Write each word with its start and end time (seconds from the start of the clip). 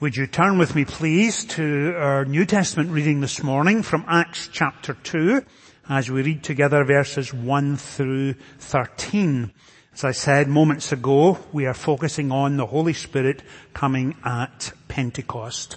Would 0.00 0.16
you 0.16 0.26
turn 0.26 0.56
with 0.56 0.74
me 0.74 0.86
please 0.86 1.44
to 1.56 1.94
our 1.94 2.24
New 2.24 2.46
Testament 2.46 2.90
reading 2.90 3.20
this 3.20 3.42
morning 3.42 3.82
from 3.82 4.06
Acts 4.08 4.48
chapter 4.50 4.94
2 4.94 5.44
as 5.90 6.10
we 6.10 6.22
read 6.22 6.42
together 6.42 6.84
verses 6.84 7.34
1 7.34 7.76
through 7.76 8.32
13. 8.60 9.52
As 9.92 10.02
I 10.02 10.12
said 10.12 10.48
moments 10.48 10.90
ago, 10.90 11.38
we 11.52 11.66
are 11.66 11.74
focusing 11.74 12.32
on 12.32 12.56
the 12.56 12.64
Holy 12.64 12.94
Spirit 12.94 13.42
coming 13.74 14.16
at 14.24 14.72
Pentecost. 14.88 15.76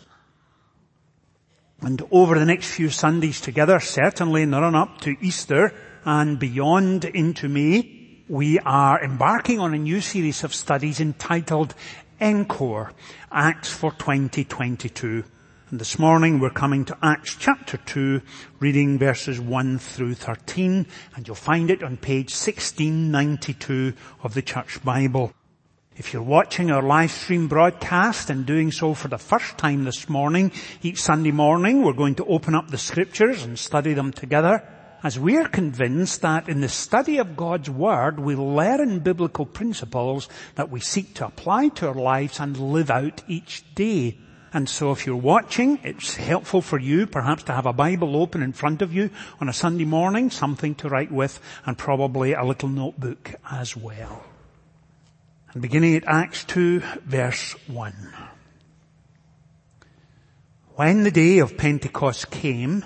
And 1.81 2.01
over 2.10 2.40
the 2.40 2.46
next 2.46 2.74
few 2.74 2.90
Sundays 2.90 3.42
together, 3.42 3.81
certainly 3.81 4.44
in 4.44 4.51
the 4.51 4.62
run 4.62 4.74
up 4.74 5.01
to 5.01 5.17
Easter 5.19 5.74
and 6.05 6.40
beyond 6.40 7.03
into 7.03 7.49
May, 7.49 8.03
we 8.29 8.58
are 8.60 9.03
embarking 9.03 9.60
on 9.60 9.74
a 9.74 9.78
new 9.78 9.99
series 9.99 10.46
of 10.46 10.55
studies 10.55 11.01
entitled 11.01 11.76
Encore, 12.24 12.94
Acts 13.33 13.69
for 13.69 13.92
2022. 13.92 15.26
And 15.69 15.78
this 15.78 15.99
morning 15.99 16.39
we're 16.39 16.52
coming 16.52 16.85
to 16.85 16.98
Acts 17.03 17.35
chapter 17.38 17.75
2, 17.75 18.21
reading 18.61 18.98
verses 18.98 19.41
1 19.41 19.77
through 19.77 20.13
13, 20.13 20.85
and 21.17 21.27
you'll 21.27 21.35
find 21.35 21.70
it 21.70 21.84
on 21.84 21.98
page 21.98 22.31
1692 22.31 23.91
of 24.23 24.35
the 24.35 24.41
Church 24.41 24.81
Bible. 24.85 25.34
If 25.98 26.13
you're 26.13 26.21
watching 26.21 26.71
our 26.71 26.81
live 26.81 27.12
stream 27.12 27.49
broadcast 27.49 28.29
and 28.29 28.45
doing 28.45 28.71
so 28.71 28.93
for 28.93 29.09
the 29.09 29.17
first 29.17 29.57
time 29.57 29.84
this 29.84 30.07
morning, 30.07 30.53
each 30.81 31.01
Sunday 31.01 31.31
morning 31.31 31.81
we're 31.81 31.91
going 31.91 32.15
to 32.15 32.26
open 32.26 32.55
up 32.55 32.70
the 32.70 32.77
scriptures 32.77 33.43
and 33.43 33.59
study 33.59 33.93
them 33.93 34.13
together 34.13 34.63
as 35.03 35.20
we're 35.20 35.49
convinced 35.49 36.21
that 36.21 36.48
in 36.48 36.62
the 36.62 36.70
study 36.70 37.17
of 37.17 37.35
God's 37.35 37.70
Word, 37.70 38.20
we 38.20 38.35
learn 38.35 38.99
biblical 38.99 39.45
principles 39.45 40.29
that 40.55 40.71
we 40.71 40.79
seek 40.79 41.13
to 41.16 41.26
apply 41.26 41.67
to 41.70 41.89
our 41.89 41.93
lives 41.93 42.39
and 42.39 42.57
live 42.57 42.89
out 42.89 43.21
each 43.27 43.66
day. 43.76 44.17
And 44.53 44.70
so 44.70 44.91
if 44.91 45.05
you're 45.05 45.16
watching, 45.17 45.79
it's 45.84 46.16
helpful 46.16 46.62
for 46.62 46.79
you 46.79 47.05
perhaps 47.05 47.43
to 47.43 47.53
have 47.53 47.66
a 47.66 47.73
Bible 47.73 48.15
open 48.15 48.41
in 48.41 48.54
front 48.54 48.81
of 48.81 48.93
you 48.93 49.09
on 49.41 49.49
a 49.49 49.54
Sunday 49.54 49.84
morning, 49.84 50.29
something 50.29 50.74
to 50.76 50.87
write 50.87 51.12
with, 51.12 51.41
and 51.65 51.77
probably 51.77 52.31
a 52.31 52.46
little 52.46 52.70
notebook 52.70 53.35
as 53.51 53.76
well. 53.76 54.24
And 55.51 55.62
beginning 55.62 55.96
at 55.96 56.07
Acts 56.07 56.46
2 56.46 56.79
verse 56.79 57.55
1. 57.68 57.93
When 60.76 61.04
the 61.04 61.12
day 61.12 61.40
of 61.40 61.57
Pentecost 61.57 62.31
came, 62.31 62.85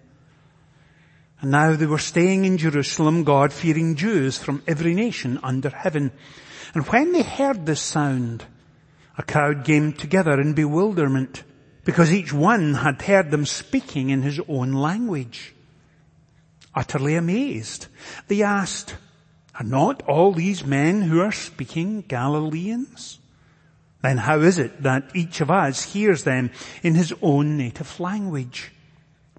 And 1.41 1.51
now 1.51 1.75
they 1.75 1.87
were 1.87 1.97
staying 1.97 2.45
in 2.45 2.57
Jerusalem, 2.57 3.23
God-fearing 3.23 3.95
Jews 3.95 4.37
from 4.37 4.61
every 4.67 4.93
nation 4.93 5.39
under 5.41 5.69
heaven. 5.69 6.11
And 6.75 6.85
when 6.87 7.11
they 7.11 7.23
heard 7.23 7.65
this 7.65 7.81
sound, 7.81 8.45
a 9.17 9.23
crowd 9.23 9.65
came 9.65 9.93
together 9.93 10.39
in 10.39 10.53
bewilderment 10.53 11.43
because 11.83 12.13
each 12.13 12.31
one 12.31 12.75
had 12.75 13.01
heard 13.01 13.31
them 13.31 13.45
speaking 13.45 14.11
in 14.11 14.21
his 14.21 14.39
own 14.47 14.73
language. 14.73 15.53
Utterly 16.75 17.15
amazed, 17.15 17.87
they 18.27 18.43
asked, 18.43 18.95
are 19.59 19.65
not 19.65 20.03
all 20.03 20.31
these 20.31 20.63
men 20.63 21.01
who 21.01 21.19
are 21.19 21.31
speaking 21.31 22.01
Galileans? 22.01 23.19
Then 24.01 24.17
how 24.17 24.39
is 24.39 24.57
it 24.57 24.83
that 24.83 25.09
each 25.15 25.41
of 25.41 25.51
us 25.51 25.83
hears 25.93 26.23
them 26.23 26.51
in 26.81 26.95
his 26.95 27.13
own 27.21 27.57
native 27.57 27.99
language? 27.99 28.71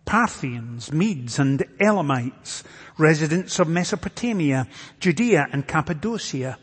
Parthians, 0.04 0.92
Medes 0.92 1.38
and 1.38 1.64
Elamites, 1.80 2.64
residents 2.98 3.58
of 3.58 3.68
Mesopotamia, 3.68 4.66
Judea 5.00 5.48
and 5.52 5.66
Cappadocia, 5.66 6.58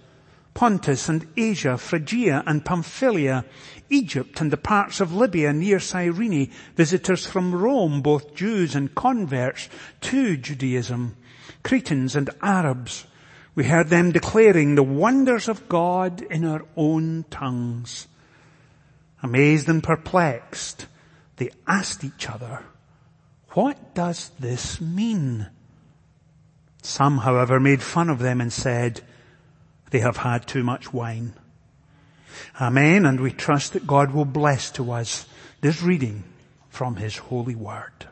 Pontus 0.53 1.07
and 1.07 1.25
Asia, 1.38 1.77
Phrygia 1.77 2.44
and 2.45 2.66
Pamphylia, 2.66 3.45
Egypt 3.89 4.41
and 4.41 4.51
the 4.51 4.57
parts 4.57 5.00
of 5.00 5.13
Libya 5.13 5.53
near 5.53 5.79
Cyrene, 5.79 6.51
visitors 6.75 7.25
from 7.25 7.55
Rome, 7.55 8.01
both 8.01 8.35
Jews 8.35 8.75
and 8.75 8.94
converts 8.94 9.69
to 10.01 10.38
Judaism, 10.38 11.16
Cretans 11.63 12.16
and 12.16 12.29
Arabs. 12.41 13.06
We 13.56 13.66
heard 13.66 13.88
them 13.88 14.11
declaring 14.11 14.75
the 14.75 14.83
wonders 14.83 15.47
of 15.47 15.67
God 15.69 16.21
in 16.21 16.45
our 16.45 16.66
own 16.75 17.25
tongues. 17.29 18.07
Amazed 19.23 19.67
and 19.69 19.83
perplexed, 19.83 20.88
they 21.38 21.51
asked 21.67 22.03
each 22.03 22.29
other, 22.29 22.63
what 23.54 23.94
does 23.94 24.30
this 24.40 24.80
mean? 24.80 25.48
Some, 26.82 27.20
however, 27.20 27.60
made 27.60 27.82
fun 27.82 28.10
of 28.10 28.20
them 28.20 28.42
and 28.42 28.54
said, 28.54 29.02
they 29.90 30.00
have 30.00 30.18
had 30.18 30.48
too 30.48 30.64
much 30.64 30.94
wine. 30.94 31.34
Amen. 32.60 33.06
And 33.06 33.20
we 33.20 33.32
trust 33.32 33.74
that 33.74 33.88
God 33.88 34.12
will 34.12 34.26
bless 34.26 34.72
to 34.72 34.92
us 34.92 35.26
this 35.62 35.82
reading 35.82 36.24
from 36.70 36.96
His 36.96 37.18
holy 37.18 37.56
word. 37.56 38.08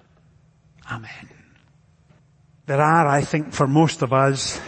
Amen. 0.91 1.29
There 2.65 2.81
are, 2.81 3.07
I 3.07 3.21
think, 3.21 3.53
for 3.53 3.67
most 3.67 4.01
of 4.01 4.11
us, 4.11 4.59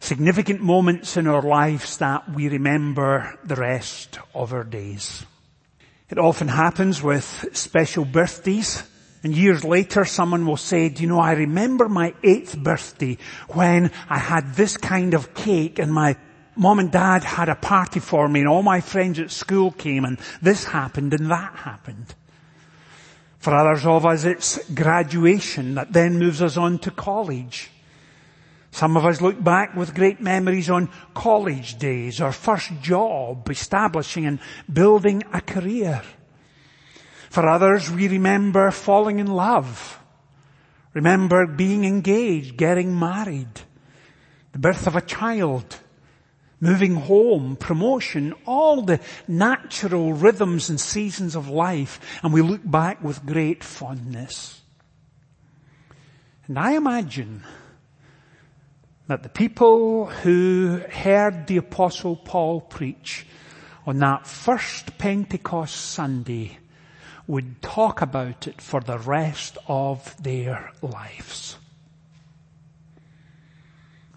significant 0.00 0.60
moments 0.60 1.16
in 1.16 1.26
our 1.26 1.42
lives 1.42 1.96
that 1.98 2.30
we 2.30 2.48
remember 2.48 3.38
the 3.44 3.56
rest 3.56 4.18
of 4.34 4.52
our 4.52 4.64
days. 4.64 5.24
It 6.10 6.18
often 6.18 6.48
happens 6.48 7.02
with 7.02 7.48
special 7.52 8.04
birthdays 8.04 8.82
and 9.22 9.36
years 9.36 9.64
later 9.64 10.04
someone 10.04 10.46
will 10.46 10.56
say, 10.56 10.88
do 10.88 11.02
you 11.02 11.08
know, 11.08 11.18
I 11.18 11.32
remember 11.32 11.88
my 11.88 12.14
eighth 12.22 12.56
birthday 12.56 13.18
when 13.48 13.90
I 14.08 14.18
had 14.18 14.54
this 14.54 14.76
kind 14.76 15.14
of 15.14 15.34
cake 15.34 15.78
and 15.78 15.92
my 15.92 16.16
mom 16.56 16.78
and 16.78 16.90
dad 16.90 17.24
had 17.24 17.48
a 17.48 17.54
party 17.54 18.00
for 18.00 18.28
me 18.28 18.40
and 18.40 18.48
all 18.48 18.62
my 18.62 18.80
friends 18.80 19.18
at 19.18 19.30
school 19.30 19.70
came 19.70 20.04
and 20.04 20.18
this 20.40 20.64
happened 20.64 21.14
and 21.14 21.30
that 21.30 21.54
happened. 21.54 22.14
For 23.38 23.54
others 23.54 23.86
of 23.86 24.04
us 24.06 24.24
it's 24.24 24.70
graduation 24.70 25.74
that 25.74 25.92
then 25.92 26.18
moves 26.18 26.42
us 26.42 26.56
on 26.56 26.78
to 26.80 26.90
college. 26.90 27.70
Some 28.70 28.96
of 28.96 29.06
us 29.06 29.22
look 29.22 29.42
back 29.42 29.74
with 29.74 29.94
great 29.94 30.20
memories 30.20 30.68
on 30.68 30.90
college 31.14 31.78
days, 31.78 32.20
our 32.20 32.32
first 32.32 32.70
job, 32.82 33.48
establishing 33.48 34.26
and 34.26 34.38
building 34.70 35.22
a 35.32 35.40
career. 35.40 36.02
For 37.36 37.46
others, 37.46 37.90
we 37.90 38.08
remember 38.08 38.70
falling 38.70 39.18
in 39.18 39.26
love. 39.26 40.00
Remember 40.94 41.46
being 41.46 41.84
engaged, 41.84 42.56
getting 42.56 42.98
married, 42.98 43.60
the 44.52 44.58
birth 44.58 44.86
of 44.86 44.96
a 44.96 45.02
child, 45.02 45.76
moving 46.60 46.94
home, 46.94 47.56
promotion, 47.56 48.32
all 48.46 48.80
the 48.80 49.00
natural 49.28 50.14
rhythms 50.14 50.70
and 50.70 50.80
seasons 50.80 51.36
of 51.36 51.50
life, 51.50 52.00
and 52.22 52.32
we 52.32 52.40
look 52.40 52.62
back 52.64 53.04
with 53.04 53.26
great 53.26 53.62
fondness. 53.62 54.62
And 56.46 56.58
I 56.58 56.72
imagine 56.72 57.44
that 59.08 59.22
the 59.22 59.28
people 59.28 60.06
who 60.06 60.80
heard 60.90 61.48
the 61.48 61.58
apostle 61.58 62.16
Paul 62.16 62.62
preach 62.62 63.26
on 63.84 63.98
that 63.98 64.26
first 64.26 64.96
Pentecost 64.96 65.76
Sunday 65.76 66.60
would 67.26 67.60
talk 67.60 68.02
about 68.02 68.46
it 68.46 68.60
for 68.60 68.80
the 68.80 68.98
rest 68.98 69.58
of 69.66 70.14
their 70.22 70.70
lives. 70.80 71.56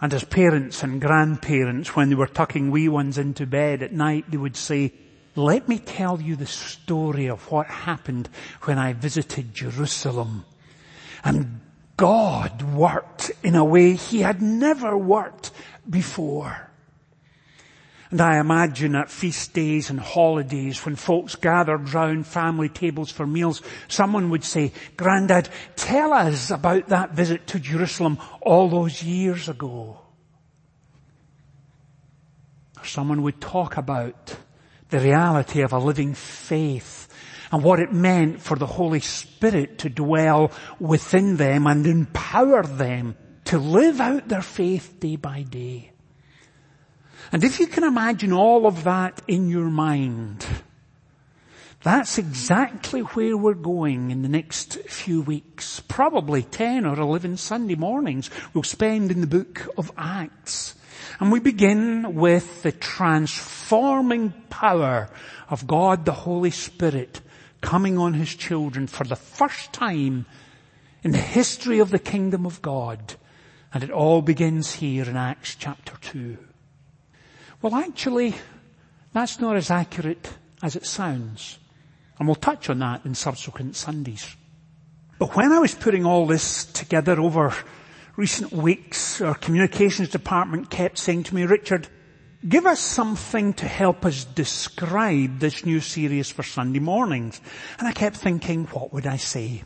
And 0.01 0.13
as 0.13 0.23
parents 0.23 0.83
and 0.83 1.01
grandparents, 1.01 1.95
when 1.95 2.09
they 2.09 2.15
were 2.15 2.27
tucking 2.27 2.71
wee 2.71 2.87
ones 2.87 3.17
into 3.17 3.45
bed 3.45 3.81
at 3.81 3.91
night, 3.91 4.25
they 4.29 4.37
would 4.37 4.55
say, 4.55 4.93
let 5.35 5.67
me 5.67 5.79
tell 5.79 6.21
you 6.21 6.35
the 6.35 6.45
story 6.45 7.27
of 7.27 7.51
what 7.51 7.67
happened 7.67 8.29
when 8.63 8.77
I 8.77 8.93
visited 8.93 9.53
Jerusalem. 9.53 10.45
And 11.23 11.59
God 11.97 12.61
worked 12.61 13.31
in 13.43 13.55
a 13.55 13.65
way 13.65 13.93
he 13.93 14.21
had 14.21 14.41
never 14.41 14.97
worked 14.97 15.51
before. 15.89 16.68
And 18.11 18.21
I 18.21 18.39
imagine 18.39 18.95
at 18.95 19.11
feast 19.11 19.53
days 19.53 19.91
and 19.91 19.99
holidays 19.99 20.83
when 20.83 20.95
folks 20.95 21.35
gathered 21.35 21.93
round 21.93 22.25
family 22.25 22.67
tables 22.67 23.11
for 23.11 23.27
meals, 23.27 23.61
someone 23.87 24.31
would 24.31 24.43
say, 24.43 24.71
Grandad, 24.97 25.47
tell 25.75 26.11
us 26.13 26.49
about 26.49 26.87
that 26.87 27.11
visit 27.11 27.45
to 27.47 27.59
Jerusalem 27.59 28.17
all 28.41 28.67
those 28.67 29.03
years 29.03 29.47
ago. 29.47 29.99
Someone 32.83 33.21
would 33.21 33.39
talk 33.39 33.77
about 33.77 34.37
the 34.89 34.99
reality 34.99 35.61
of 35.61 35.73
a 35.73 35.77
living 35.77 36.15
faith 36.15 37.07
and 37.51 37.63
what 37.63 37.79
it 37.79 37.93
meant 37.93 38.41
for 38.41 38.57
the 38.57 38.65
Holy 38.65 39.01
Spirit 39.01 39.77
to 39.79 39.89
dwell 39.89 40.51
within 40.79 41.37
them 41.37 41.67
and 41.67 41.85
empower 41.85 42.63
them 42.63 43.15
to 43.45 43.59
live 43.59 44.01
out 44.01 44.27
their 44.27 44.41
faith 44.41 44.99
day 44.99 45.15
by 45.15 45.43
day. 45.43 45.91
And 47.31 47.43
if 47.43 47.59
you 47.59 47.67
can 47.67 47.83
imagine 47.83 48.33
all 48.33 48.65
of 48.65 48.83
that 48.85 49.21
in 49.27 49.49
your 49.49 49.69
mind, 49.69 50.45
that's 51.81 52.17
exactly 52.17 53.01
where 53.01 53.37
we're 53.37 53.53
going 53.53 54.11
in 54.11 54.21
the 54.21 54.29
next 54.29 54.79
few 54.89 55.21
weeks. 55.21 55.79
Probably 55.87 56.43
10 56.43 56.85
or 56.85 56.99
11 56.99 57.37
Sunday 57.37 57.75
mornings 57.75 58.29
we'll 58.53 58.63
spend 58.63 59.11
in 59.11 59.21
the 59.21 59.27
book 59.27 59.67
of 59.77 59.91
Acts. 59.97 60.75
And 61.19 61.31
we 61.31 61.39
begin 61.39 62.15
with 62.15 62.63
the 62.63 62.71
transforming 62.71 64.31
power 64.49 65.09
of 65.49 65.67
God 65.67 66.05
the 66.05 66.11
Holy 66.11 66.51
Spirit 66.51 67.21
coming 67.61 67.97
on 67.97 68.13
His 68.13 68.35
children 68.35 68.87
for 68.87 69.05
the 69.05 69.15
first 69.15 69.71
time 69.71 70.25
in 71.03 71.11
the 71.11 71.17
history 71.17 71.79
of 71.79 71.91
the 71.91 71.99
kingdom 71.99 72.45
of 72.45 72.61
God. 72.61 73.15
And 73.73 73.83
it 73.83 73.91
all 73.91 74.21
begins 74.21 74.73
here 74.73 75.07
in 75.07 75.15
Acts 75.15 75.55
chapter 75.55 75.93
2. 76.01 76.37
Well 77.61 77.75
actually, 77.75 78.35
that's 79.11 79.39
not 79.39 79.55
as 79.55 79.69
accurate 79.69 80.29
as 80.61 80.75
it 80.75 80.85
sounds. 80.85 81.59
And 82.17 82.27
we'll 82.27 82.35
touch 82.35 82.69
on 82.69 82.79
that 82.79 83.05
in 83.05 83.15
subsequent 83.15 83.75
Sundays. 83.75 84.35
But 85.17 85.35
when 85.35 85.51
I 85.51 85.59
was 85.59 85.75
putting 85.75 86.05
all 86.05 86.25
this 86.25 86.65
together 86.65 87.19
over 87.19 87.53
recent 88.15 88.53
weeks, 88.53 89.21
our 89.21 89.35
communications 89.35 90.09
department 90.09 90.69
kept 90.69 90.97
saying 90.97 91.23
to 91.23 91.35
me, 91.35 91.43
Richard, 91.43 91.87
give 92.47 92.65
us 92.65 92.79
something 92.79 93.53
to 93.55 93.67
help 93.67 94.05
us 94.05 94.23
describe 94.23 95.39
this 95.39 95.65
new 95.65 95.81
series 95.81 96.29
for 96.29 96.43
Sunday 96.43 96.79
mornings. 96.79 97.41
And 97.77 97.87
I 97.87 97.91
kept 97.91 98.15
thinking, 98.15 98.65
what 98.67 98.93
would 98.93 99.07
I 99.07 99.17
say? 99.17 99.63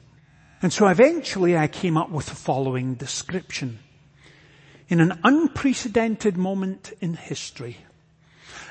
And 0.64 0.74
so 0.74 0.88
eventually 0.88 1.58
I 1.58 1.68
came 1.68 1.98
up 1.98 2.10
with 2.10 2.28
the 2.28 2.36
following 2.36 2.96
description. 2.96 3.80
In 4.90 5.00
an 5.00 5.20
unprecedented 5.24 6.38
moment 6.38 6.94
in 7.00 7.16
history, 7.16 7.78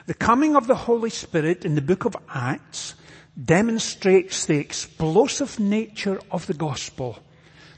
the 0.06 0.14
coming 0.14 0.56
of 0.56 0.66
the 0.66 0.74
Holy 0.74 1.10
Spirit 1.10 1.64
in 1.64 1.74
the 1.74 1.80
book 1.80 2.04
of 2.04 2.16
Acts 2.28 2.94
demonstrates 3.42 4.44
the 4.44 4.58
explosive 4.58 5.58
nature 5.58 6.20
of 6.30 6.46
the 6.46 6.54
gospel 6.54 7.18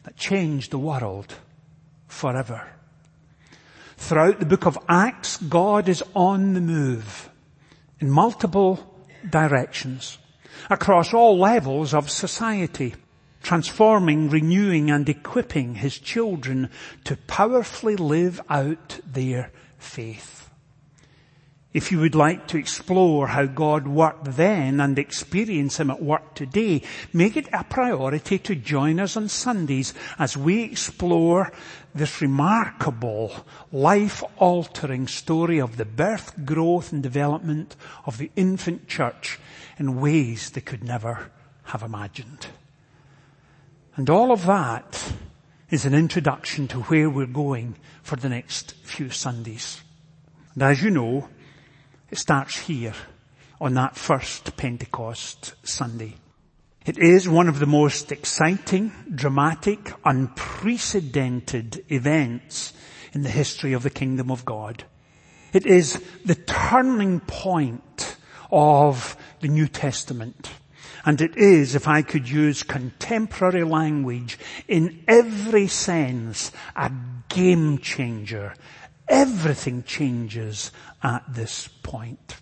that 0.02 0.16
changed 0.16 0.70
the 0.70 0.78
world 0.78 1.34
forever. 2.08 2.66
Throughout 3.96 4.40
the 4.40 4.46
book 4.46 4.66
of 4.66 4.78
Acts, 4.88 5.36
God 5.36 5.88
is 5.88 6.02
on 6.14 6.54
the 6.54 6.60
move 6.60 7.30
in 8.00 8.10
multiple 8.10 9.02
directions 9.28 10.18
across 10.68 11.14
all 11.14 11.38
levels 11.38 11.94
of 11.94 12.10
society, 12.10 12.94
transforming, 13.44 14.28
renewing 14.28 14.90
and 14.90 15.08
equipping 15.08 15.76
his 15.76 15.98
children 15.98 16.70
to 17.04 17.16
powerfully 17.16 17.94
live 17.94 18.40
out 18.48 18.98
their 19.06 19.52
faith. 19.78 20.44
If 21.74 21.90
you 21.90 21.98
would 21.98 22.14
like 22.14 22.46
to 22.48 22.56
explore 22.56 23.26
how 23.26 23.46
God 23.46 23.88
worked 23.88 24.36
then 24.36 24.78
and 24.78 24.96
experience 24.96 25.80
Him 25.80 25.90
at 25.90 26.00
work 26.00 26.34
today, 26.36 26.82
make 27.12 27.36
it 27.36 27.48
a 27.52 27.64
priority 27.64 28.38
to 28.38 28.54
join 28.54 29.00
us 29.00 29.16
on 29.16 29.28
Sundays 29.28 29.92
as 30.16 30.36
we 30.36 30.62
explore 30.62 31.50
this 31.92 32.22
remarkable, 32.22 33.44
life-altering 33.72 35.08
story 35.08 35.58
of 35.58 35.76
the 35.76 35.84
birth, 35.84 36.46
growth 36.46 36.92
and 36.92 37.02
development 37.02 37.74
of 38.06 38.18
the 38.18 38.30
infant 38.36 38.86
church 38.86 39.40
in 39.76 40.00
ways 40.00 40.50
they 40.50 40.60
could 40.60 40.84
never 40.84 41.32
have 41.64 41.82
imagined. 41.82 42.46
And 43.96 44.10
all 44.10 44.32
of 44.32 44.46
that 44.46 45.12
is 45.70 45.84
an 45.84 45.94
introduction 45.94 46.66
to 46.68 46.80
where 46.82 47.08
we're 47.08 47.26
going 47.26 47.76
for 48.02 48.16
the 48.16 48.28
next 48.28 48.74
few 48.82 49.10
Sundays. 49.10 49.80
And 50.54 50.62
as 50.64 50.82
you 50.82 50.90
know, 50.90 51.28
it 52.10 52.18
starts 52.18 52.58
here 52.58 52.94
on 53.60 53.74
that 53.74 53.96
first 53.96 54.56
Pentecost 54.56 55.54
Sunday. 55.66 56.14
It 56.84 56.98
is 56.98 57.28
one 57.28 57.48
of 57.48 57.60
the 57.60 57.66
most 57.66 58.12
exciting, 58.12 58.92
dramatic, 59.14 59.92
unprecedented 60.04 61.84
events 61.88 62.74
in 63.12 63.22
the 63.22 63.30
history 63.30 63.72
of 63.72 63.84
the 63.84 63.90
kingdom 63.90 64.30
of 64.30 64.44
God. 64.44 64.84
It 65.52 65.66
is 65.66 66.02
the 66.24 66.34
turning 66.34 67.20
point 67.20 68.16
of 68.50 69.16
the 69.40 69.48
New 69.48 69.68
Testament. 69.68 70.50
And 71.06 71.20
it 71.20 71.36
is, 71.36 71.74
if 71.74 71.86
I 71.86 72.02
could 72.02 72.28
use 72.28 72.62
contemporary 72.62 73.64
language, 73.64 74.38
in 74.68 75.04
every 75.06 75.66
sense, 75.66 76.50
a 76.74 76.90
game 77.28 77.78
changer 77.78 78.54
Everything 79.08 79.82
changes 79.82 80.72
at 81.02 81.22
this 81.28 81.68
point. 81.68 82.36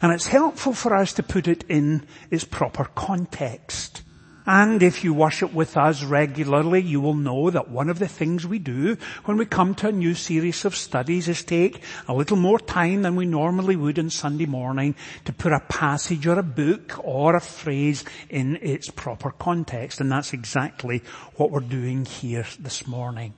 And 0.00 0.12
it's 0.12 0.26
helpful 0.26 0.72
for 0.72 0.94
us 0.94 1.12
to 1.14 1.22
put 1.22 1.46
it 1.46 1.64
in 1.68 2.06
its 2.30 2.44
proper 2.44 2.84
context. 2.84 4.02
And 4.44 4.82
if 4.82 5.04
you 5.04 5.14
worship 5.14 5.52
with 5.52 5.76
us 5.76 6.02
regularly, 6.02 6.82
you 6.82 7.00
will 7.00 7.14
know 7.14 7.50
that 7.50 7.70
one 7.70 7.88
of 7.88 8.00
the 8.00 8.08
things 8.08 8.44
we 8.44 8.58
do 8.58 8.96
when 9.24 9.36
we 9.36 9.46
come 9.46 9.74
to 9.76 9.88
a 9.88 9.92
new 9.92 10.14
series 10.14 10.64
of 10.64 10.74
studies 10.74 11.28
is 11.28 11.44
take 11.44 11.80
a 12.08 12.14
little 12.14 12.36
more 12.36 12.58
time 12.58 13.02
than 13.02 13.14
we 13.14 13.24
normally 13.24 13.76
would 13.76 14.00
on 14.00 14.10
Sunday 14.10 14.46
morning 14.46 14.96
to 15.26 15.32
put 15.32 15.52
a 15.52 15.60
passage 15.60 16.26
or 16.26 16.40
a 16.40 16.42
book 16.42 16.98
or 17.04 17.36
a 17.36 17.40
phrase 17.40 18.04
in 18.28 18.58
its 18.62 18.90
proper 18.90 19.30
context. 19.30 20.00
And 20.00 20.10
that's 20.10 20.32
exactly 20.32 21.04
what 21.36 21.52
we're 21.52 21.60
doing 21.60 22.04
here 22.04 22.46
this 22.58 22.84
morning. 22.88 23.34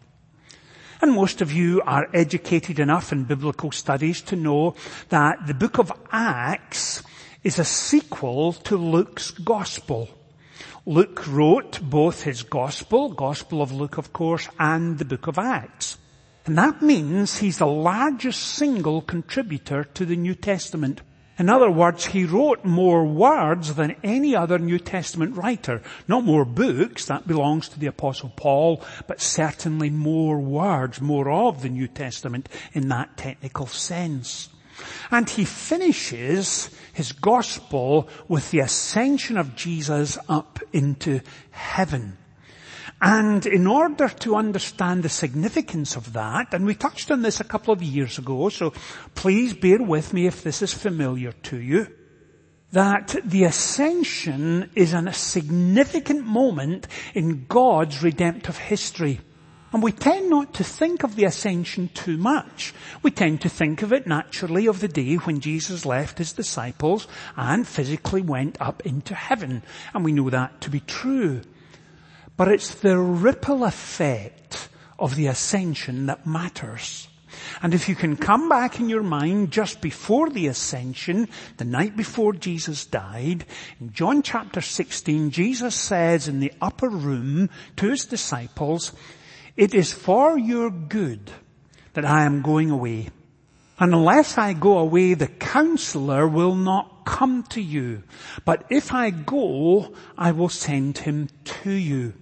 And 1.03 1.12
most 1.12 1.43
of 1.43 1.53
you 1.53 1.83
are 1.83 2.09
educated 2.15 2.79
enough 2.79 3.12
in 3.12 3.25
biblical 3.25 3.73
studies 3.73 4.23
to 4.23 4.37
know 4.37 4.75
that 5.11 5.47
the 5.47 5.53
book 5.53 5.77
of 5.77 5.93
Acts 6.11 7.03
is 7.43 7.59
a 7.59 7.65
sequel 7.65 8.55
to 8.55 8.79
Luke's 8.79 9.31
gospel. 9.31 10.09
Luke 10.87 11.27
wrote 11.27 11.81
both 11.81 12.25
his 12.25 12.43
gospel, 12.43 13.09
gospel 13.09 13.63
of 13.63 13.73
Luke 13.73 13.97
of 13.97 14.13
course, 14.13 14.51
and 14.59 14.99
the 14.99 15.07
book 15.07 15.27
of 15.27 15.39
Acts. 15.39 15.97
And 16.45 16.59
that 16.59 16.83
means 16.83 17.39
he's 17.39 17.57
the 17.57 17.67
largest 17.67 18.43
single 18.43 19.01
contributor 19.01 19.85
to 19.85 20.05
the 20.05 20.17
New 20.17 20.35
Testament. 20.35 21.01
In 21.39 21.49
other 21.49 21.71
words, 21.71 22.05
he 22.05 22.27
wrote 22.27 22.67
more 22.67 23.07
words 23.07 23.77
than 23.77 23.97
any 24.05 24.37
other 24.37 24.59
New 24.59 24.79
Testament 24.79 25.37
writer. 25.37 25.81
Not 26.07 26.25
more 26.25 26.45
books, 26.45 27.07
that 27.07 27.27
belongs 27.27 27.71
to 27.71 27.81
the 27.81 27.87
apostle 27.87 28.35
Paul, 28.37 28.85
but 29.09 29.23
certainly 29.23 29.88
more 29.88 30.38
words, 30.38 31.00
more 31.00 31.31
of 31.31 31.62
the 31.62 31.71
New 31.71 31.88
Testament 31.88 32.47
in 32.75 32.88
that 32.88 33.17
technical 33.17 33.67
sense. 33.67 34.50
And 35.11 35.31
he 35.31 35.47
finishes 35.47 36.69
his 36.95 37.13
gospel 37.13 38.09
with 38.27 38.51
the 38.51 38.61
ascension 38.61 39.37
of 39.37 39.55
Jesus 39.55 40.17
up 40.29 40.61
into 40.73 41.21
heaven. 41.51 42.17
And 43.03 43.45
in 43.45 43.67
order 43.67 44.09
to 44.09 44.37
understand 44.37 45.03
the 45.03 45.09
significance 45.09 45.97
of 45.97 46.15
that, 46.15 46.55
and 46.55 46.65
we 46.65 46.75
touched 46.75 47.11
on 47.11 47.23
this 47.23 47.41
a 47.41 47.45
couple 47.45 47.75
of 47.75 47.83
years 47.83 48.19
ago, 48.19 48.49
so 48.49 48.73
please 49.15 49.53
bear 49.53 49.83
with 49.83 50.15
me 50.15 50.27
if 50.27 50.43
this 50.43 50.63
is 50.63 50.73
familiar 50.73 51.33
to 51.33 51.59
you, 51.61 51.89
that 52.73 53.17
the 53.25 53.45
ascension 53.45 54.71
is 54.75 54.95
a 54.95 55.13
significant 55.13 56.25
moment 56.25 56.89
in 57.15 57.47
God's 57.47 58.03
redemptive 58.03 58.57
history. 58.57 59.21
And 59.75 59.83
we 59.83 59.90
tend 59.90 60.31
not 60.31 60.54
to 60.54 60.62
think 60.62 61.02
of 61.02 61.16
the 61.16 61.25
ascension 61.25 61.90
too 61.95 62.16
much. 62.16 62.73
We 63.02 63.11
tend 63.11 63.40
to 63.40 63.49
think 63.49 63.83
of 63.83 63.93
it 63.93 64.07
naturally 64.07 64.69
of 64.69 64.78
the 64.78 64.87
day 64.87 65.16
when 65.16 65.40
Jesus 65.40 65.85
left 65.85 66.19
his 66.19 66.33
disciples 66.33 67.09
and 67.37 67.66
physically 67.66 68.23
went 68.23 68.57
up 68.61 68.87
into 68.87 69.16
heaven. 69.16 69.64
And 69.93 70.04
we 70.04 70.12
know 70.12 70.31
that 70.31 70.61
to 70.61 70.71
be 70.71 70.78
true. 70.78 71.43
But 72.37 72.47
it's 72.47 72.73
the 72.73 72.97
ripple 72.97 73.64
effect 73.64 74.69
of 74.97 75.16
the 75.16 75.26
ascension 75.26 76.07
that 76.07 76.25
matters. 76.25 77.09
And 77.61 77.75
if 77.75 77.88
you 77.88 77.97
can 77.97 78.16
come 78.16 78.49
back 78.49 78.78
in 78.78 78.88
your 78.88 79.02
mind 79.02 79.50
just 79.50 79.81
before 79.81 80.31
the 80.31 80.47
ascension, 80.47 81.28
the 81.57 81.64
night 81.64 81.97
before 81.97 82.33
Jesus 82.33 82.87
died, 82.87 83.45
in 83.81 83.93
John 83.93 84.23
chapter 84.23 84.61
16, 84.61 85.33
Jesus 85.33 85.75
says 85.75 86.28
in 86.28 86.38
the 86.38 86.52
upper 86.61 86.88
room 86.88 87.50
to 87.75 87.90
his 87.90 88.04
disciples, 88.04 88.93
it 89.56 89.75
is 89.75 89.92
for 89.92 90.38
your 90.38 90.70
good 90.70 91.30
that 91.94 92.04
I 92.04 92.25
am 92.25 92.42
going 92.42 92.70
away. 92.70 93.08
Unless 93.78 94.38
I 94.38 94.52
go 94.52 94.78
away, 94.78 95.14
the 95.14 95.26
counselor 95.26 96.28
will 96.28 96.54
not 96.54 97.04
come 97.04 97.42
to 97.50 97.61
you. 97.61 98.04
But 98.44 98.64
if 98.70 98.92
I 98.92 99.11
go, 99.11 99.94
I 100.16 100.32
will 100.32 100.49
send 100.49 100.99
him 100.99 101.28
to 101.62 101.70
you. 101.70 102.14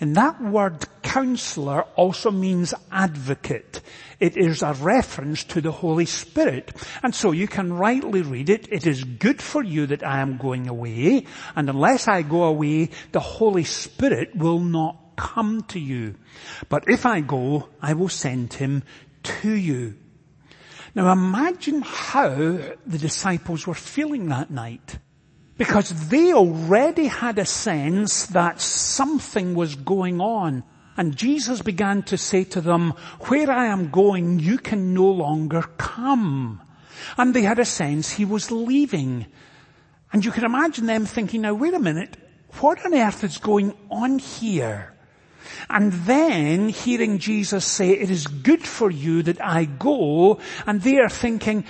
And 0.00 0.16
that 0.16 0.40
word 0.40 0.86
counselor 1.02 1.82
also 1.94 2.30
means 2.30 2.74
advocate. 2.90 3.80
It 4.18 4.36
is 4.36 4.62
a 4.62 4.72
reference 4.72 5.44
to 5.44 5.60
the 5.60 5.72
Holy 5.72 6.06
Spirit. 6.06 6.72
And 7.02 7.14
so 7.14 7.32
you 7.32 7.46
can 7.46 7.72
rightly 7.72 8.22
read 8.22 8.50
it, 8.50 8.68
it 8.72 8.86
is 8.86 9.04
good 9.04 9.40
for 9.40 9.62
you 9.62 9.86
that 9.86 10.04
I 10.04 10.20
am 10.20 10.36
going 10.36 10.68
away, 10.68 11.26
and 11.54 11.68
unless 11.68 12.08
I 12.08 12.22
go 12.22 12.44
away, 12.44 12.90
the 13.12 13.20
Holy 13.20 13.64
Spirit 13.64 14.34
will 14.34 14.60
not 14.60 14.96
come 15.18 15.62
to 15.68 15.78
you. 15.78 16.14
But 16.70 16.88
if 16.88 17.04
I 17.04 17.20
go, 17.20 17.68
I 17.82 17.92
will 17.92 18.08
send 18.08 18.54
him 18.54 18.84
to 19.24 19.50
you. 19.50 19.96
Now 20.94 21.12
imagine 21.12 21.82
how 21.82 22.30
the 22.30 22.98
disciples 22.98 23.66
were 23.66 23.74
feeling 23.74 24.28
that 24.28 24.50
night. 24.50 24.98
Because 25.58 26.08
they 26.08 26.32
already 26.32 27.08
had 27.08 27.38
a 27.38 27.44
sense 27.44 28.26
that 28.26 28.60
something 28.60 29.54
was 29.54 29.74
going 29.74 30.20
on. 30.20 30.62
And 30.96 31.16
Jesus 31.16 31.62
began 31.62 32.02
to 32.04 32.16
say 32.16 32.44
to 32.44 32.60
them, 32.60 32.94
where 33.26 33.50
I 33.50 33.66
am 33.66 33.90
going, 33.90 34.38
you 34.38 34.58
can 34.58 34.94
no 34.94 35.10
longer 35.10 35.62
come. 35.76 36.62
And 37.16 37.34
they 37.34 37.42
had 37.42 37.58
a 37.58 37.64
sense 37.64 38.10
he 38.10 38.24
was 38.24 38.50
leaving. 38.50 39.26
And 40.12 40.24
you 40.24 40.30
can 40.30 40.44
imagine 40.44 40.86
them 40.86 41.06
thinking, 41.06 41.42
now 41.42 41.54
wait 41.54 41.74
a 41.74 41.78
minute, 41.78 42.16
what 42.60 42.84
on 42.84 42.94
earth 42.94 43.24
is 43.24 43.38
going 43.38 43.74
on 43.90 44.18
here? 44.18 44.94
And 45.68 45.92
then 45.92 46.68
hearing 46.68 47.18
Jesus 47.18 47.64
say, 47.64 47.90
it 47.90 48.10
is 48.10 48.26
good 48.26 48.66
for 48.66 48.90
you 48.90 49.22
that 49.24 49.44
I 49.44 49.64
go, 49.64 50.40
and 50.66 50.80
they 50.82 50.98
are 50.98 51.08
thinking, 51.08 51.64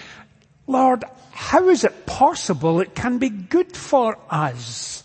Lord, 0.67 1.05
how 1.33 1.69
is 1.69 1.85
it 1.85 2.07
possible 2.07 2.81
it 2.81 2.95
can 2.95 3.19
be 3.19 3.31
good 3.31 3.77
for 3.77 4.19
us? 4.29 5.05